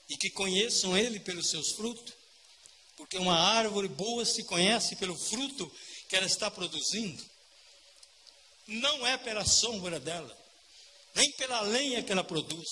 e 0.08 0.16
que 0.16 0.30
conheçam 0.30 0.96
Ele 0.96 1.20
pelos 1.20 1.48
seus 1.48 1.72
frutos, 1.72 2.12
Porque 2.96 3.16
uma 3.16 3.36
árvore 3.36 3.88
boa 3.88 4.24
se 4.24 4.44
conhece 4.44 4.96
pelo 4.96 5.16
fruto 5.16 5.70
que 6.08 6.16
ela 6.16 6.26
está 6.26 6.50
produzindo. 6.50 7.24
Não 8.66 9.06
é 9.06 9.16
pela 9.16 9.44
sombra 9.44 9.98
dela, 9.98 10.36
nem 11.14 11.30
pela 11.32 11.62
lenha 11.62 12.02
que 12.02 12.12
ela 12.12 12.22
produz, 12.22 12.68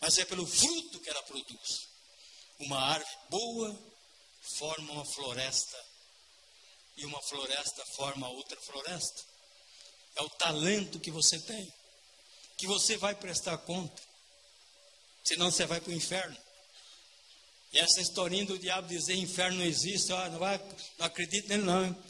mas 0.00 0.18
é 0.18 0.24
pelo 0.24 0.46
fruto 0.46 1.00
que 1.00 1.10
ela 1.10 1.22
produz. 1.22 1.88
Uma 2.60 2.78
árvore 2.80 3.18
boa 3.30 3.78
forma 4.58 4.92
uma 4.92 5.04
floresta, 5.04 5.78
e 6.98 7.06
uma 7.06 7.22
floresta 7.22 7.84
forma 7.96 8.28
outra 8.28 8.60
floresta. 8.60 9.22
É 10.16 10.22
o 10.22 10.30
talento 10.30 10.98
que 10.98 11.10
você 11.10 11.38
tem, 11.38 11.72
que 12.56 12.66
você 12.66 12.96
vai 12.96 13.14
prestar 13.14 13.56
conta, 13.58 14.02
senão 15.22 15.50
você 15.50 15.64
vai 15.64 15.80
para 15.80 15.90
o 15.92 15.96
inferno. 15.96 16.36
E 17.72 17.78
essa 17.78 18.00
historinha 18.00 18.46
do 18.46 18.58
diabo 18.58 18.88
dizer 18.88 19.14
inferno 19.14 19.58
não 19.58 19.64
existe, 19.64 20.12
ó, 20.12 20.28
não, 20.28 20.38
vai, 20.38 20.58
não 20.98 21.06
acredito 21.06 21.48
nele 21.48 21.62
não. 21.62 22.04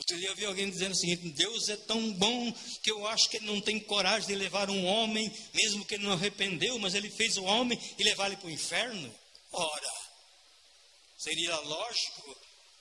Outro 0.00 0.16
dia 0.16 0.28
eu 0.28 0.34
vi 0.34 0.46
alguém 0.46 0.70
dizendo 0.70 0.92
o 0.92 0.96
seguinte: 0.96 1.28
Deus 1.28 1.68
é 1.68 1.76
tão 1.76 2.10
bom 2.14 2.50
que 2.82 2.90
eu 2.90 3.06
acho 3.06 3.28
que 3.28 3.36
ele 3.36 3.44
não 3.44 3.60
tem 3.60 3.78
coragem 3.78 4.28
de 4.28 4.34
levar 4.34 4.70
um 4.70 4.86
homem, 4.86 5.30
mesmo 5.52 5.84
que 5.84 5.94
ele 5.94 6.04
não 6.04 6.12
arrependeu, 6.12 6.78
mas 6.78 6.94
ele 6.94 7.10
fez 7.10 7.36
o 7.36 7.44
homem 7.44 7.78
e 7.98 8.02
levar 8.02 8.28
ele 8.28 8.38
para 8.38 8.46
o 8.46 8.50
inferno. 8.50 9.14
Ora, 9.52 9.92
seria 11.18 11.54
lógico. 11.60 12.36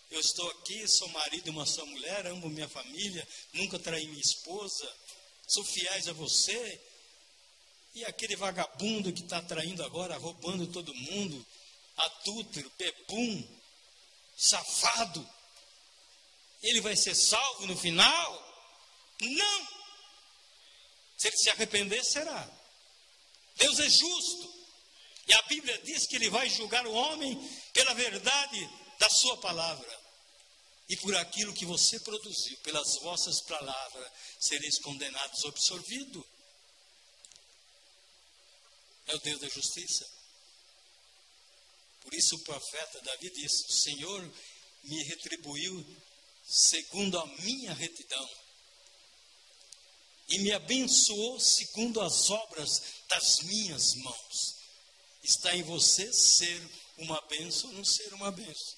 Eu 0.10 0.22
estou 0.22 0.50
aqui, 0.52 0.88
sou 0.88 1.10
marido 1.10 1.44
de 1.44 1.50
uma 1.50 1.66
só 1.66 1.86
mulher, 1.86 2.26
amo 2.26 2.50
minha 2.50 2.70
família, 2.70 3.28
nunca 3.54 3.78
traí 3.78 4.08
minha 4.08 4.22
esposa, 4.22 4.90
sou 5.46 5.64
fiéis 5.66 6.08
a 6.08 6.14
você. 6.14 6.82
E 7.96 8.06
aquele 8.06 8.38
vagabundo 8.38 9.12
que 9.12 9.24
está 9.24 9.42
traindo 9.42 9.84
agora, 9.84 10.16
roubando 10.16 10.66
todo 10.68 10.96
mundo, 10.96 11.46
adúltero, 11.98 12.72
bebum, 12.78 13.44
safado, 14.38 15.30
ele 16.62 16.82
vai 16.82 16.96
ser 16.96 17.16
salvo 17.16 17.68
no 17.68 17.78
final? 17.78 18.50
Não! 19.22 19.68
Se 21.18 21.28
ele 21.28 21.38
se 21.38 21.50
arrepender, 21.50 22.04
será. 22.04 22.50
Deus 23.56 23.80
é 23.80 23.90
justo. 23.90 24.60
E 25.28 25.34
a 25.34 25.42
Bíblia 25.44 25.78
diz 25.84 26.08
que 26.08 26.16
ele 26.16 26.30
vai 26.30 26.50
julgar 26.50 26.86
o 26.88 26.94
homem 26.94 27.38
pela 27.74 27.94
verdade 27.94 28.70
da 28.98 29.10
sua 29.10 29.38
palavra. 29.38 30.00
E 30.88 30.98
por 30.98 31.16
aquilo 31.16 31.54
que 31.54 31.66
você 31.66 32.00
produziu, 32.00 32.58
pelas 32.60 32.98
vossas 33.02 33.42
palavras, 33.42 34.12
sereis 34.40 34.80
condenados, 34.80 35.46
absorvidos. 35.46 36.24
É 39.06 39.16
o 39.16 39.20
Deus 39.20 39.40
da 39.40 39.50
justiça. 39.50 40.10
Por 42.02 42.14
isso 42.14 42.36
o 42.36 42.44
profeta 42.44 43.02
Davi 43.02 43.30
disse: 43.30 43.66
O 43.68 43.72
Senhor 43.72 44.34
me 44.84 45.04
retribuiu 45.04 45.86
segundo 46.50 47.20
a 47.20 47.26
minha 47.44 47.74
retidão 47.74 48.30
e 50.30 50.40
me 50.40 50.52
abençoou 50.52 51.40
segundo 51.40 52.02
as 52.02 52.30
obras 52.30 52.82
das 53.08 53.42
minhas 53.42 53.96
mãos. 53.96 54.56
Está 55.24 55.56
em 55.56 55.64
você 55.64 56.12
ser 56.12 56.62
uma 56.98 57.22
bênção 57.22 57.70
ou 57.70 57.76
não 57.76 57.86
ser 57.86 58.14
uma 58.14 58.32
bênção. 58.32 58.78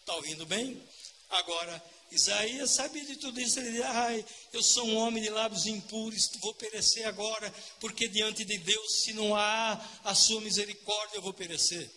Está 0.00 0.14
ouvindo 0.16 0.46
bem? 0.46 0.82
Agora, 1.30 1.82
Isaías 2.10 2.70
sabia 2.70 3.04
de 3.04 3.16
tudo 3.16 3.40
isso. 3.40 3.58
Ele 3.58 3.70
dizia: 3.70 3.88
Ai, 3.88 4.24
eu 4.52 4.62
sou 4.62 4.86
um 4.86 4.96
homem 4.96 5.22
de 5.22 5.30
lábios 5.30 5.66
impuros, 5.66 6.30
vou 6.40 6.54
perecer 6.54 7.06
agora, 7.06 7.50
porque 7.80 8.06
diante 8.08 8.44
de 8.44 8.58
Deus, 8.58 9.02
se 9.02 9.12
não 9.12 9.34
há 9.34 9.72
a 10.04 10.14
sua 10.14 10.40
misericórdia, 10.40 11.16
eu 11.16 11.22
vou 11.22 11.32
perecer. 11.32 11.90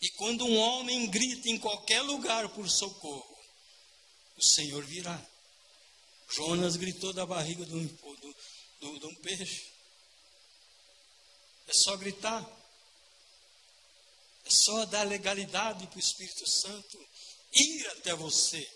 E 0.00 0.10
quando 0.10 0.44
um 0.44 0.56
homem 0.56 1.10
grita 1.10 1.48
em 1.48 1.58
qualquer 1.58 2.02
lugar 2.02 2.48
por 2.50 2.68
socorro, 2.68 3.38
o 4.36 4.42
Senhor 4.42 4.84
virá. 4.84 5.20
Jonas 6.30 6.76
gritou 6.76 7.12
da 7.12 7.26
barriga 7.26 7.64
de 7.64 7.74
um, 7.74 7.86
do, 7.86 8.36
do, 8.80 8.98
de 9.00 9.06
um 9.06 9.14
peixe. 9.16 9.72
É 11.66 11.72
só 11.72 11.96
gritar. 11.96 12.46
É 14.44 14.50
só 14.50 14.84
dar 14.86 15.02
legalidade 15.02 15.86
para 15.86 15.96
o 15.96 16.00
Espírito 16.00 16.48
Santo 16.48 17.08
ir 17.52 17.86
até 17.88 18.14
você 18.14 18.66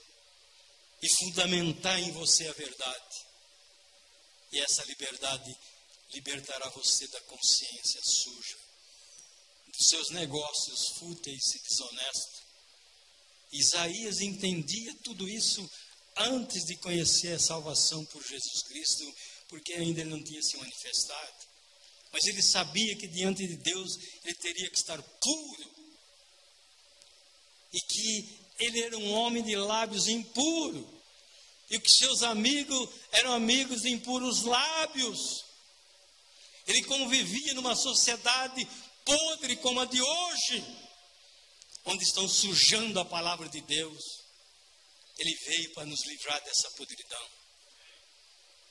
e 1.02 1.08
fundamentar 1.08 1.98
em 1.98 2.10
você 2.12 2.48
a 2.48 2.52
verdade. 2.52 3.26
E 4.52 4.60
essa 4.60 4.84
liberdade 4.84 5.56
libertará 6.12 6.68
você 6.70 7.08
da 7.08 7.20
consciência 7.22 8.00
suja, 8.02 8.58
dos 9.76 9.88
seus 9.88 10.10
negócios 10.10 10.88
fúteis 10.98 11.54
e 11.54 11.58
desonestos. 11.68 12.42
Isaías 13.52 14.20
entendia 14.20 14.94
tudo 15.02 15.28
isso 15.28 15.68
antes 16.16 16.64
de 16.64 16.76
conhecer 16.76 17.34
a 17.34 17.38
salvação 17.38 18.04
por 18.06 18.22
Jesus 18.24 18.62
Cristo, 18.62 19.14
porque 19.48 19.74
ainda 19.74 20.00
ele 20.00 20.10
não 20.10 20.22
tinha 20.22 20.42
se 20.42 20.56
manifestado. 20.56 21.52
Mas 22.12 22.26
ele 22.26 22.42
sabia 22.42 22.94
que 22.96 23.06
diante 23.06 23.46
de 23.46 23.56
Deus 23.56 23.98
ele 24.24 24.34
teria 24.34 24.68
que 24.70 24.76
estar 24.76 25.02
puro. 25.02 25.70
E 27.72 27.80
que 27.80 28.38
ele 28.58 28.82
era 28.82 28.98
um 28.98 29.12
homem 29.12 29.42
de 29.42 29.56
lábios 29.56 30.08
impuros. 30.08 30.86
E 31.70 31.78
que 31.78 31.90
seus 31.90 32.22
amigos 32.22 32.88
eram 33.12 33.32
amigos 33.32 33.80
de 33.80 33.88
impuros 33.88 34.42
lábios. 34.42 35.44
Ele 36.66 36.82
convivia 36.84 37.54
numa 37.54 37.74
sociedade 37.74 38.68
podre 39.04 39.56
como 39.56 39.80
a 39.80 39.84
de 39.84 40.00
hoje, 40.00 40.64
onde 41.84 42.04
estão 42.04 42.28
sujando 42.28 43.00
a 43.00 43.04
palavra 43.04 43.48
de 43.48 43.60
Deus. 43.60 44.02
Ele 45.18 45.34
veio 45.46 45.74
para 45.74 45.86
nos 45.86 46.04
livrar 46.06 46.42
dessa 46.42 46.70
podridão, 46.70 47.26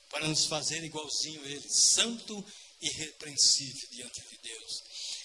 para 0.09 0.27
nos 0.27 0.45
fazer 0.45 0.83
igualzinho 0.83 1.43
a 1.43 1.47
Ele, 1.47 1.69
santo 1.69 2.43
irrepreensível 2.81 3.89
diante 3.91 4.21
de 4.21 4.37
Deus. 4.37 4.83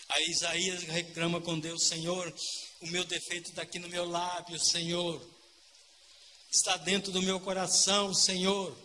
Aí 0.09 0.31
Isaías 0.31 0.83
reclama 0.85 1.41
com 1.41 1.59
Deus: 1.59 1.85
Senhor, 1.85 2.33
o 2.81 2.87
meu 2.89 3.05
defeito 3.05 3.51
está 3.51 3.63
aqui 3.63 3.79
no 3.79 3.89
meu 3.89 4.09
lábio, 4.09 4.59
Senhor. 4.59 5.21
Está 6.51 6.77
dentro 6.77 7.11
do 7.11 7.23
meu 7.23 7.41
coração, 7.41 8.15
Senhor. 8.15 8.77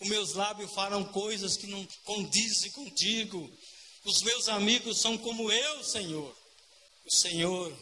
Os 0.00 0.08
meus 0.08 0.34
lábios 0.34 0.72
falam 0.74 1.04
coisas 1.04 1.56
que 1.56 1.66
não 1.66 1.86
condizem 2.04 2.70
contigo. 2.72 3.50
Os 4.06 4.22
meus 4.22 4.48
amigos 4.48 5.00
são 5.00 5.18
como 5.18 5.50
eu, 5.50 5.82
Senhor. 5.82 6.36
O 7.04 7.10
Senhor 7.10 7.76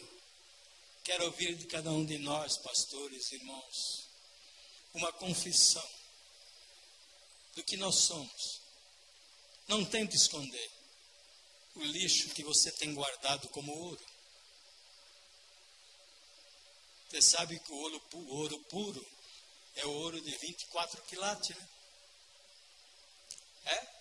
quer 1.05 1.21
ouvir 1.21 1.55
de 1.55 1.67
cada 1.67 1.91
um 1.91 2.03
de 2.03 2.17
nós, 2.17 2.57
pastores, 2.57 3.31
irmãos, 3.31 4.09
uma 4.95 5.13
confissão 5.13 5.87
do 7.55 7.63
que 7.63 7.77
nós 7.77 7.97
somos 7.97 8.63
não 9.69 9.85
tente 9.85 10.17
esconder 10.17 10.71
o 11.75 11.85
lixo 11.85 12.31
que 12.31 12.43
você 12.43 12.73
tem 12.73 12.95
guardado 12.95 13.47
como 13.51 13.71
ouro. 13.73 14.07
Você 17.11 17.21
sabe 17.21 17.59
que 17.59 17.71
o 17.71 17.77
ouro, 17.77 18.03
o 18.15 18.37
ouro 18.37 18.59
puro 18.71 19.07
é 19.77 19.85
o 19.85 19.91
ouro 19.91 20.19
de 20.23 20.35
24 20.39 21.03
quilates, 21.03 21.55
né? 21.55 21.69
É? 23.67 23.94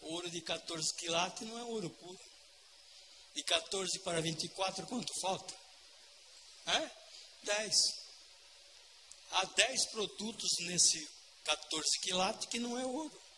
Ouro 0.00 0.30
de 0.30 0.40
14 0.40 0.94
quilates 0.94 1.46
não 1.46 1.58
é 1.58 1.64
ouro 1.64 1.90
puro. 1.90 2.20
De 3.34 3.42
14 3.42 3.98
para 4.00 4.20
24, 4.20 4.86
quanto 4.86 5.12
falta? 5.20 5.54
É? 6.66 6.90
10. 7.44 7.74
Há 9.30 9.44
10 9.44 9.86
produtos 9.90 10.50
nesse 10.60 11.08
14 11.44 12.00
quilates 12.00 12.46
que 12.48 12.58
não 12.58 12.78
é 12.78 12.84
ouro 12.84 13.28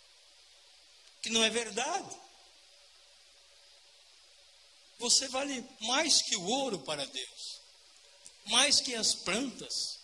que 1.22 1.30
não 1.30 1.44
é 1.44 1.50
verdade. 1.50 2.16
Você 4.98 5.28
vale 5.28 5.66
mais 5.80 6.22
que 6.22 6.36
o 6.36 6.46
ouro 6.46 6.80
para 6.80 7.06
Deus, 7.06 7.60
mais 8.46 8.80
que 8.80 8.94
as 8.94 9.14
plantas, 9.14 9.98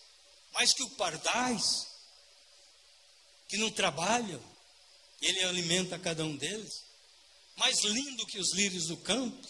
mais 0.53 0.73
que 0.73 0.83
o 0.83 0.91
pardais, 0.91 1.87
que 3.49 3.59
não 3.59 3.71
trabalham, 3.71 4.43
ele 5.21 5.43
alimenta 5.45 5.99
cada 5.99 6.25
um 6.25 6.37
deles, 6.37 6.85
mais 7.57 7.83
lindo 7.85 8.27
que 8.27 8.39
os 8.39 8.55
lírios 8.55 8.87
do 8.87 8.97
campo, 8.99 9.49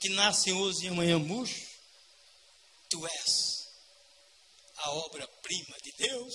que 0.00 0.08
nascem 0.10 0.52
hoje 0.52 0.84
e 0.84 0.88
amanhã 0.88 1.18
murcho. 1.18 1.66
Tu 2.88 3.06
és 3.06 3.54
a 4.76 4.90
obra-prima 4.90 5.76
de 5.82 5.92
Deus. 5.92 6.34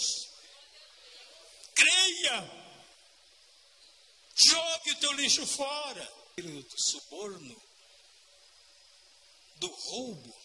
Creia! 1.75 2.69
Jogue 4.35 4.91
o 4.91 4.99
teu 4.99 5.11
lixo 5.13 5.45
fora. 5.45 6.19
Do 6.39 6.81
suborno, 6.81 7.61
do 9.57 9.67
roubo, 9.67 10.41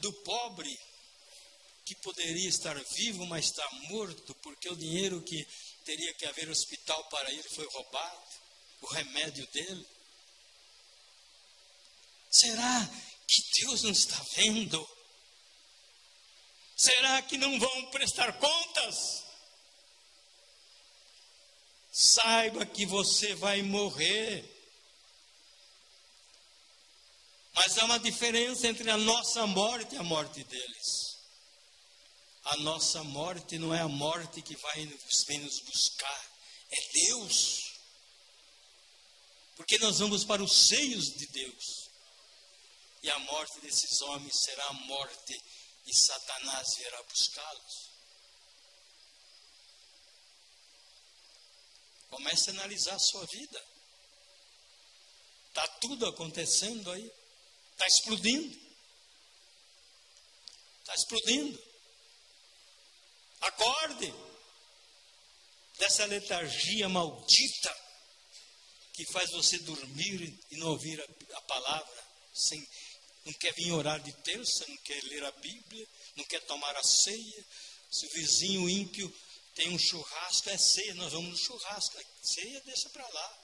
do 0.00 0.12
pobre 0.24 0.76
que 1.84 1.94
poderia 1.96 2.48
estar 2.48 2.78
vivo, 2.94 3.26
mas 3.26 3.46
está 3.46 3.68
morto, 3.88 4.34
porque 4.36 4.68
o 4.68 4.76
dinheiro 4.76 5.22
que 5.22 5.46
teria 5.84 6.14
que 6.14 6.26
haver 6.26 6.48
hospital 6.48 7.02
para 7.08 7.30
ele 7.30 7.48
foi 7.54 7.66
roubado. 7.66 8.22
o 8.82 8.86
remédio 8.86 9.46
dele? 9.48 9.86
Será 12.30 12.90
que 13.28 13.60
Deus 13.60 13.82
não 13.82 13.90
está 13.90 14.20
vendo? 14.34 14.88
Será 16.76 17.22
que 17.22 17.38
não 17.38 17.58
vão 17.60 17.90
prestar 17.90 18.32
contas? 18.38 19.22
Saiba 21.92 22.64
que 22.64 22.86
você 22.86 23.34
vai 23.34 23.62
morrer. 23.62 24.48
Mas 27.54 27.76
há 27.78 27.84
uma 27.84 27.98
diferença 27.98 28.66
entre 28.66 28.90
a 28.90 28.96
nossa 28.96 29.46
morte 29.46 29.94
e 29.94 29.98
a 29.98 30.02
morte 30.02 30.42
deles. 30.42 31.11
A 32.44 32.56
nossa 32.58 33.04
morte 33.04 33.58
não 33.58 33.72
é 33.72 33.80
a 33.80 33.88
morte 33.88 34.42
que 34.42 34.56
vai 34.56 34.86
vem 35.26 35.38
nos 35.38 35.60
buscar, 35.60 36.30
é 36.70 36.92
Deus. 36.92 37.72
Porque 39.56 39.78
nós 39.78 39.98
vamos 40.00 40.24
para 40.24 40.42
os 40.42 40.68
seios 40.68 41.14
de 41.14 41.26
Deus. 41.28 41.88
E 43.02 43.10
a 43.10 43.18
morte 43.20 43.60
desses 43.60 44.00
homens 44.02 44.32
será 44.44 44.64
a 44.66 44.72
morte 44.72 45.40
e 45.86 45.94
Satanás 45.94 46.66
virá 46.78 47.02
buscá-los. 47.02 47.92
Comece 52.10 52.50
a 52.50 52.52
analisar 52.54 52.94
a 52.94 52.98
sua 52.98 53.24
vida. 53.26 53.64
Está 55.48 55.66
tudo 55.80 56.06
acontecendo 56.06 56.90
aí. 56.90 57.12
Está 57.72 57.86
explodindo. 57.86 58.60
Está 60.80 60.94
explodindo. 60.94 61.71
Acorde 63.42 64.14
dessa 65.78 66.04
letargia 66.06 66.88
maldita 66.88 67.76
que 68.92 69.04
faz 69.06 69.30
você 69.30 69.58
dormir 69.58 70.38
e 70.50 70.56
não 70.56 70.68
ouvir 70.68 71.00
a, 71.00 71.36
a 71.36 71.40
palavra, 71.42 72.04
sem, 72.34 72.66
não 73.24 73.32
quer 73.34 73.52
vir 73.54 73.72
orar 73.72 74.00
de 74.00 74.12
terça, 74.22 74.66
não 74.68 74.76
quer 74.78 75.02
ler 75.04 75.24
a 75.24 75.32
Bíblia, 75.32 75.88
não 76.16 76.24
quer 76.24 76.40
tomar 76.42 76.76
a 76.76 76.82
ceia. 76.82 77.46
Se 77.90 78.06
o 78.06 78.10
vizinho 78.10 78.68
ímpio 78.68 79.12
tem 79.54 79.70
um 79.70 79.78
churrasco, 79.78 80.50
é 80.50 80.58
ceia, 80.58 80.94
nós 80.94 81.12
vamos 81.12 81.30
no 81.30 81.36
churrasco. 81.36 81.98
É 81.98 82.04
ceia, 82.22 82.60
deixa 82.62 82.88
para 82.90 83.06
lá. 83.08 83.38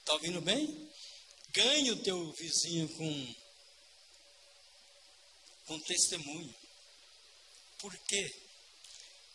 Está 0.00 0.14
ouvindo 0.14 0.40
bem? 0.40 0.90
Ganhe 1.50 1.90
o 1.90 2.02
teu 2.02 2.32
vizinho 2.32 2.88
com, 2.88 3.34
com 5.66 5.80
testemunho. 5.80 6.59
Por 7.80 7.96
quê? 8.00 8.34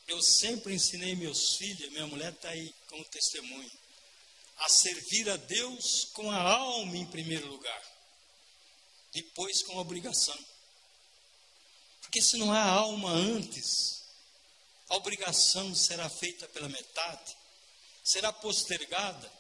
Eu 0.08 0.22
sempre 0.22 0.74
ensinei 0.74 1.16
meus 1.16 1.56
filhos, 1.58 1.92
minha 1.92 2.06
mulher 2.06 2.32
está 2.32 2.50
aí 2.50 2.74
como 2.88 3.04
testemunho, 3.06 3.72
a 4.58 4.70
servir 4.70 5.30
a 5.30 5.36
Deus 5.36 6.06
com 6.14 6.30
a 6.30 6.40
alma 6.40 6.96
em 6.96 7.06
primeiro 7.08 7.48
lugar, 7.48 7.82
depois 9.12 9.64
com 9.64 9.78
a 9.78 9.82
obrigação. 9.82 10.38
Porque 12.02 12.22
se 12.22 12.38
não 12.38 12.52
há 12.52 12.62
alma 12.62 13.10
antes, 13.10 14.04
a 14.90 14.96
obrigação 14.96 15.74
será 15.74 16.08
feita 16.08 16.48
pela 16.50 16.70
metade, 16.70 17.36
será 18.04 18.32
postergada, 18.32 19.32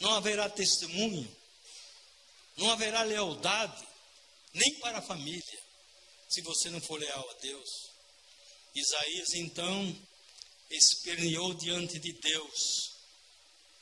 não 0.00 0.14
haverá 0.14 0.48
testemunho, 0.48 1.36
não 2.56 2.70
haverá 2.70 3.02
lealdade, 3.02 3.86
nem 4.54 4.80
para 4.80 4.98
a 4.98 5.02
família, 5.02 5.62
se 6.30 6.40
você 6.40 6.70
não 6.70 6.80
for 6.80 6.98
leal 6.98 7.30
a 7.30 7.34
Deus. 7.34 7.95
Isaías 8.78 9.34
então 9.34 10.06
esperneou 10.70 11.54
diante 11.54 11.98
de 11.98 12.12
Deus: 12.12 12.92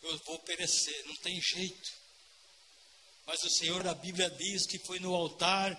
Eu 0.02 0.18
vou 0.26 0.38
perecer, 0.40 1.04
não 1.06 1.16
tem 1.16 1.40
jeito. 1.40 1.92
Mas 3.26 3.42
o 3.42 3.50
Senhor 3.50 3.82
da 3.82 3.94
Bíblia 3.94 4.30
diz 4.30 4.66
que 4.66 4.78
foi 4.78 5.00
no 5.00 5.14
altar 5.14 5.78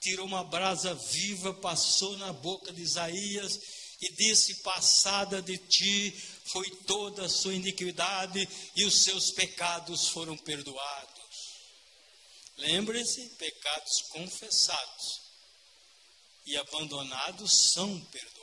tirou 0.00 0.26
uma 0.26 0.44
brasa 0.44 0.94
viva, 0.94 1.52
passou 1.54 2.16
na 2.18 2.32
boca 2.32 2.72
de 2.72 2.82
Isaías 2.82 3.60
e 4.00 4.08
disse: 4.12 4.62
Passada 4.62 5.42
de 5.42 5.58
ti 5.58 6.10
foi 6.46 6.70
toda 6.86 7.24
a 7.24 7.28
sua 7.28 7.54
iniquidade 7.54 8.48
e 8.76 8.84
os 8.84 9.02
seus 9.02 9.30
pecados 9.30 10.08
foram 10.08 10.36
perdoados. 10.36 11.16
Lembre-se: 12.58 13.28
pecados 13.30 14.02
confessados 14.10 15.20
e 16.46 16.56
abandonados 16.56 17.72
são 17.72 18.00
perdoados. 18.00 18.35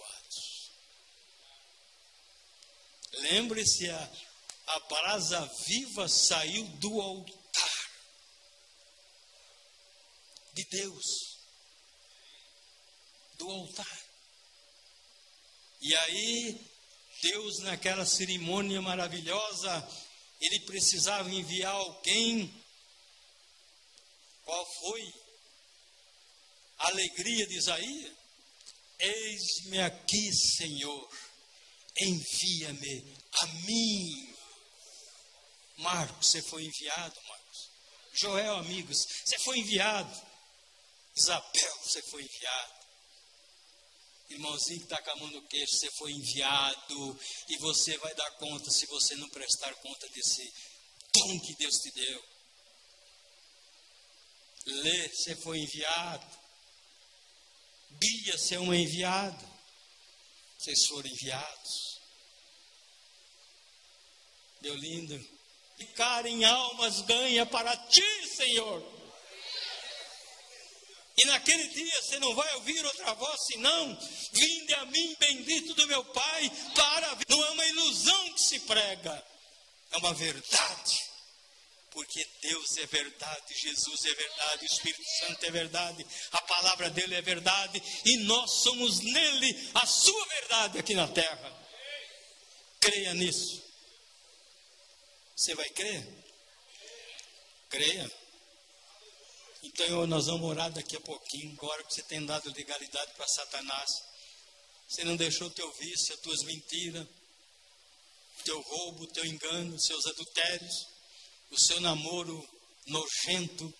Lembre-se: 3.13 3.89
a, 3.89 4.11
a 4.67 4.79
brasa 4.81 5.45
viva 5.67 6.07
saiu 6.07 6.65
do 6.79 7.01
altar 7.01 7.43
de 10.53 10.63
Deus 10.65 11.33
do 13.37 13.49
altar. 13.49 14.03
E 15.81 15.93
aí, 15.95 16.61
Deus, 17.21 17.59
naquela 17.59 18.05
cerimônia 18.05 18.81
maravilhosa, 18.81 19.89
ele 20.39 20.61
precisava 20.61 21.29
enviar 21.29 21.73
alguém. 21.73 22.53
Qual 24.45 24.65
foi 24.79 25.13
a 26.79 26.87
alegria 26.87 27.47
de 27.47 27.57
Isaías? 27.57 28.13
Eis-me 28.99 29.81
aqui, 29.81 30.31
Senhor, 30.33 31.09
envia-me 31.99 33.17
a 33.31 33.45
mim. 33.65 34.35
Marcos, 35.77 36.27
você 36.27 36.41
foi 36.41 36.63
enviado, 36.65 37.15
Marcos. 37.27 37.69
Joel, 38.13 38.55
amigos, 38.57 39.07
você 39.25 39.39
foi 39.39 39.59
enviado. 39.59 40.21
Isabel, 41.15 41.77
você 41.83 42.01
foi 42.03 42.23
enviado. 42.23 42.73
Irmãozinho 44.29 44.79
que 44.79 44.85
está 44.85 45.01
com 45.01 45.11
a 45.11 45.15
mão 45.17 45.27
no 45.29 45.41
queixo, 45.47 45.75
você 45.75 45.91
foi 45.91 46.11
enviado 46.11 47.19
e 47.49 47.57
você 47.57 47.97
vai 47.97 48.13
dar 48.15 48.31
conta 48.31 48.71
se 48.71 48.85
você 48.87 49.15
não 49.15 49.29
prestar 49.29 49.73
conta 49.75 50.09
desse 50.09 50.51
dom 51.13 51.39
que 51.39 51.53
Deus 51.55 51.75
te 51.75 51.91
deu. 51.91 52.23
Lê, 54.65 55.09
você 55.09 55.35
foi 55.35 55.59
enviado. 55.59 56.39
Bia, 57.91 58.37
você 58.37 58.55
é 58.55 58.59
um 58.59 58.73
enviado. 58.73 59.52
Vocês 60.63 60.85
foram 60.85 61.09
enviados. 61.09 61.99
Meu 64.61 64.73
lindo. 64.75 65.29
Ficar 65.75 66.25
em 66.25 66.45
almas 66.45 67.01
ganha 67.01 67.45
para 67.45 67.75
ti, 67.87 68.27
Senhor. 68.29 68.81
E 71.17 71.25
naquele 71.25 71.67
dia 71.67 72.01
você 72.01 72.17
não 72.19 72.33
vai 72.33 72.55
ouvir 72.55 72.85
outra 72.85 73.13
voz 73.13 73.45
senão: 73.45 73.99
Vinde 74.31 74.73
a 74.75 74.85
mim, 74.85 75.13
bendito 75.19 75.73
do 75.73 75.85
meu 75.85 76.05
Pai, 76.05 76.49
para. 76.73 77.17
Não 77.27 77.43
é 77.43 77.49
uma 77.49 77.67
ilusão 77.67 78.33
que 78.33 78.41
se 78.41 78.59
prega, 78.61 79.27
é 79.91 79.97
uma 79.97 80.13
verdade. 80.13 81.02
Porque 81.93 82.27
Deus 82.41 82.75
é 82.77 82.87
verdade, 82.87 83.53
Jesus 83.53 84.05
é 84.05 84.15
verdade, 84.15 84.63
o 84.63 84.65
Espírito 84.65 85.03
Santo 85.19 85.45
é 85.45 85.51
verdade, 85.51 86.05
a 86.31 86.41
palavra 86.41 86.89
dele 86.89 87.13
é 87.13 87.21
verdade, 87.21 87.81
e 88.03 88.17
nós 88.17 88.49
somos 88.63 88.99
nele 88.99 89.71
a 89.75 89.85
sua 89.85 90.25
verdade 90.25 90.79
aqui 90.79 90.95
na 90.95 91.07
terra. 91.07 91.53
Creia 92.79 93.13
nisso. 93.13 93.63
Você 95.35 95.53
vai 95.53 95.69
crer? 95.69 96.03
Creia. 97.69 98.11
Então 99.61 100.07
nós 100.07 100.25
vamos 100.25 100.49
orar 100.49 100.71
daqui 100.71 100.97
a 100.97 101.01
pouquinho, 101.01 101.53
agora 101.53 101.83
que 101.83 101.93
você 101.93 102.01
tem 102.01 102.25
dado 102.25 102.51
legalidade 102.53 103.13
para 103.13 103.27
Satanás. 103.27 104.03
Você 104.87 105.03
não 105.03 105.15
deixou 105.15 105.47
o 105.47 105.51
teu 105.51 105.71
vício, 105.73 106.15
as 106.15 106.19
tuas 106.21 106.41
mentiras, 106.43 107.07
o 108.39 108.43
teu 108.43 108.59
roubo, 108.61 109.03
o 109.03 109.07
teu 109.07 109.25
engano, 109.25 109.75
os 109.75 109.85
seus 109.85 110.07
adultérios, 110.07 110.92
o 111.51 111.59
seu 111.59 111.79
namoro 111.81 112.47
nojento, 112.87 113.73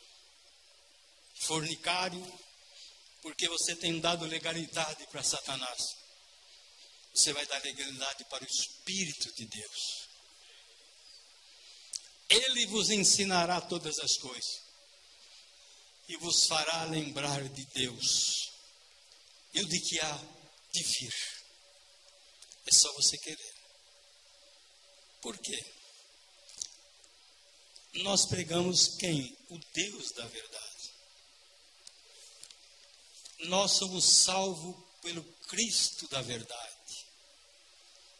fornicário, 1.41 2.39
porque 3.22 3.47
você 3.47 3.76
tem 3.76 3.99
dado 3.99 4.26
legalidade 4.26 5.07
para 5.07 5.24
Satanás. 5.24 5.80
Você 7.14 7.32
vai 7.34 7.45
dar 7.45 7.61
legalidade 7.64 8.26
para 8.26 8.43
o 8.43 8.47
Espírito 8.47 9.34
de 9.36 9.45
Deus. 9.45 10.07
Ele 12.30 12.66
vos 12.68 12.89
ensinará 12.89 13.61
todas 13.61 13.99
as 13.99 14.18
coisas 14.18 14.64
e 16.07 16.18
vos 16.18 16.45
fará 16.47 16.84
lembrar 16.86 17.47
de 17.49 17.66
Deus 17.68 18.51
e 19.53 19.61
o 19.61 19.68
de 19.68 19.80
que 19.80 19.99
há 19.99 20.16
de 20.74 20.84
vir. 20.84 21.16
É 22.66 22.72
só 22.72 22.91
você 22.93 23.18
querer. 23.20 23.53
Por 25.22 25.38
quê? 25.38 25.83
Nós 27.96 28.26
pregamos 28.26 28.88
quem? 28.98 29.38
O 29.50 29.60
Deus 29.74 30.12
da 30.14 30.26
verdade. 30.26 30.64
Nós 33.41 33.72
somos 33.74 34.04
salvos 34.04 34.76
pelo 35.02 35.24
Cristo 35.48 36.08
da 36.08 36.22
verdade. 36.22 36.74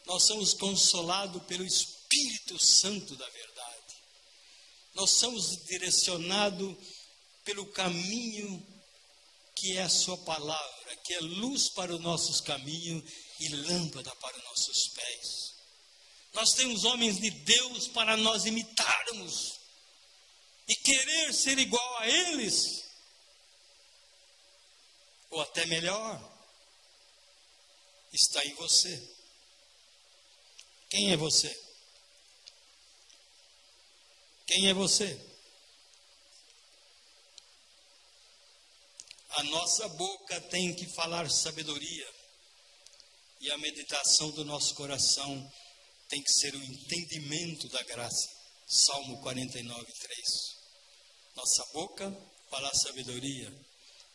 Nós 0.05 0.24
somos 0.24 0.53
consolados 0.53 1.41
pelo 1.43 1.65
Espírito 1.65 2.59
Santo 2.59 3.15
da 3.15 3.28
verdade. 3.28 3.95
Nós 4.93 5.11
somos 5.11 5.65
direcionados 5.65 6.78
pelo 7.43 7.65
caminho 7.67 8.67
que 9.55 9.78
é 9.78 9.84
a 9.84 9.89
Sua 9.89 10.17
palavra, 10.19 10.95
que 11.03 11.13
é 11.13 11.19
luz 11.19 11.69
para 11.69 11.95
os 11.95 12.01
nossos 12.01 12.41
caminhos 12.41 13.03
e 13.39 13.47
lâmpada 13.49 14.13
para 14.17 14.38
os 14.38 14.43
nossos 14.43 14.88
pés. 14.89 15.53
Nós 16.34 16.53
temos 16.53 16.84
homens 16.84 17.19
de 17.19 17.30
Deus 17.30 17.88
para 17.88 18.17
nós 18.17 18.45
imitarmos 18.45 19.53
e 20.68 20.76
querer 20.76 21.34
ser 21.34 21.57
igual 21.57 21.97
a 21.99 22.07
eles, 22.07 22.84
ou 25.30 25.41
até 25.41 25.66
melhor, 25.66 26.32
está 28.11 28.43
em 28.45 28.53
você. 28.53 29.16
Quem 30.89 31.11
é 31.11 31.18
você? 31.18 31.64
Quem 34.45 34.70
é 34.70 34.74
você? 34.74 35.20
A 39.32 39.43
nossa 39.45 39.88
boca 39.89 40.39
tem 40.41 40.76
que 40.76 40.86
falar 40.93 41.30
sabedoria, 41.30 42.14
e 43.41 43.51
a 43.51 43.57
meditação 43.57 44.30
do 44.32 44.45
nosso 44.45 44.76
coração 44.76 45.51
tem 46.07 46.22
que 46.22 46.32
ser 46.32 46.53
o 46.53 46.64
entendimento 46.64 47.68
da 47.70 47.82
graça. 47.84 48.30
Salmo 48.68 49.20
49, 49.22 49.91
3. 49.91 50.53
Nossa 51.36 51.65
boca 51.73 52.15
falar 52.49 52.73
sabedoria, 52.75 53.51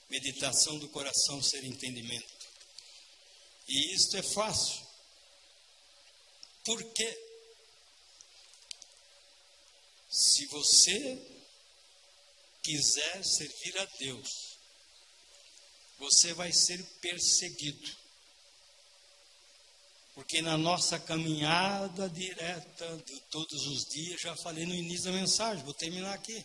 meditação 0.08 0.78
do 0.78 0.88
coração 0.88 1.42
ser 1.42 1.64
entendimento. 1.64 2.38
E 3.66 3.94
isto 3.94 4.16
é 4.16 4.22
fácil. 4.22 4.86
Por 6.64 6.82
quê? 6.92 7.28
Se 10.08 10.46
você 10.46 11.18
quiser 12.62 13.24
servir 13.24 13.78
a 13.78 13.84
Deus, 13.98 14.58
você 15.98 16.32
vai 16.32 16.52
ser 16.52 16.82
perseguido. 17.00 17.96
Porque 20.14 20.40
na 20.42 20.56
nossa 20.56 20.98
caminhada 20.98 22.08
direta 22.08 22.96
de 22.98 23.20
todos 23.30 23.66
os 23.66 23.84
dias, 23.84 24.20
já 24.20 24.34
falei 24.36 24.64
no 24.66 24.74
início 24.74 25.04
da 25.04 25.12
mensagem, 25.12 25.64
vou 25.64 25.74
terminar 25.74 26.14
aqui. 26.14 26.44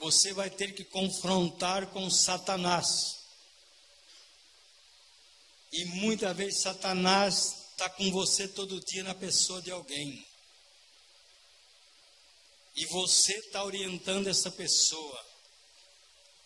Você 0.00 0.32
vai 0.32 0.50
ter 0.50 0.74
que 0.74 0.84
confrontar 0.84 1.86
com 1.92 2.10
Satanás. 2.10 3.20
E 5.72 5.84
muitas 5.84 6.36
vezes 6.36 6.62
Satanás 6.62 7.68
está 7.70 7.88
com 7.88 8.10
você 8.10 8.48
todo 8.48 8.84
dia 8.84 9.04
na 9.04 9.14
pessoa 9.14 9.62
de 9.62 9.70
alguém 9.70 10.26
e 12.80 12.86
você 12.86 13.36
está 13.38 13.62
orientando 13.62 14.28
essa 14.28 14.50
pessoa, 14.50 15.26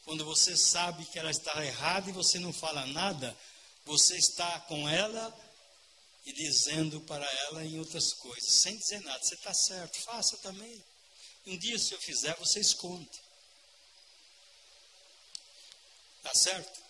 quando 0.05 0.25
você 0.25 0.57
sabe 0.57 1.05
que 1.07 1.19
ela 1.19 1.31
está 1.31 1.65
errada 1.65 2.11
e 2.11 2.13
você 2.13 2.39
não 2.39 2.53
fala 2.53 2.85
nada, 2.87 3.37
você 3.85 4.17
está 4.17 4.61
com 4.61 4.89
ela 4.89 5.33
e 6.27 6.33
dizendo 6.33 7.01
para 7.03 7.25
ela 7.47 7.65
em 7.65 7.79
outras 7.79 8.13
coisas, 8.15 8.63
sem 8.63 8.77
dizer 8.77 9.01
nada, 9.03 9.23
você 9.23 9.35
está 9.35 9.55
certo, 9.55 10.01
faça 10.01 10.37
também. 10.39 10.83
Um 11.47 11.59
dia, 11.59 11.79
se 11.79 11.93
eu 11.93 12.01
fizer, 12.01 12.35
você 12.37 12.59
esconde. 12.59 13.24
Tá 16.25 16.35
certo? 16.35 16.83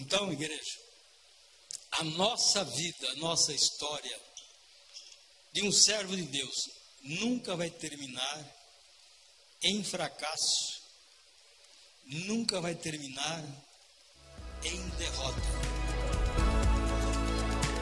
Então, 0.00 0.32
igreja, 0.32 0.78
a 1.92 2.04
nossa 2.04 2.64
vida, 2.64 3.10
a 3.12 3.16
nossa 3.16 3.52
história 3.54 4.20
de 5.52 5.62
um 5.62 5.70
servo 5.70 6.16
de 6.16 6.22
Deus 6.22 6.68
nunca 7.02 7.54
vai 7.56 7.70
terminar 7.70 8.44
em 9.62 9.84
fracasso, 9.84 10.82
nunca 12.04 12.60
vai 12.60 12.74
terminar 12.74 13.42
em 14.64 14.88
derrota. 14.90 15.40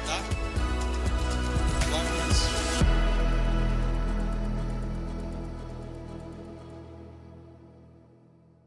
Tá? 0.06 0.37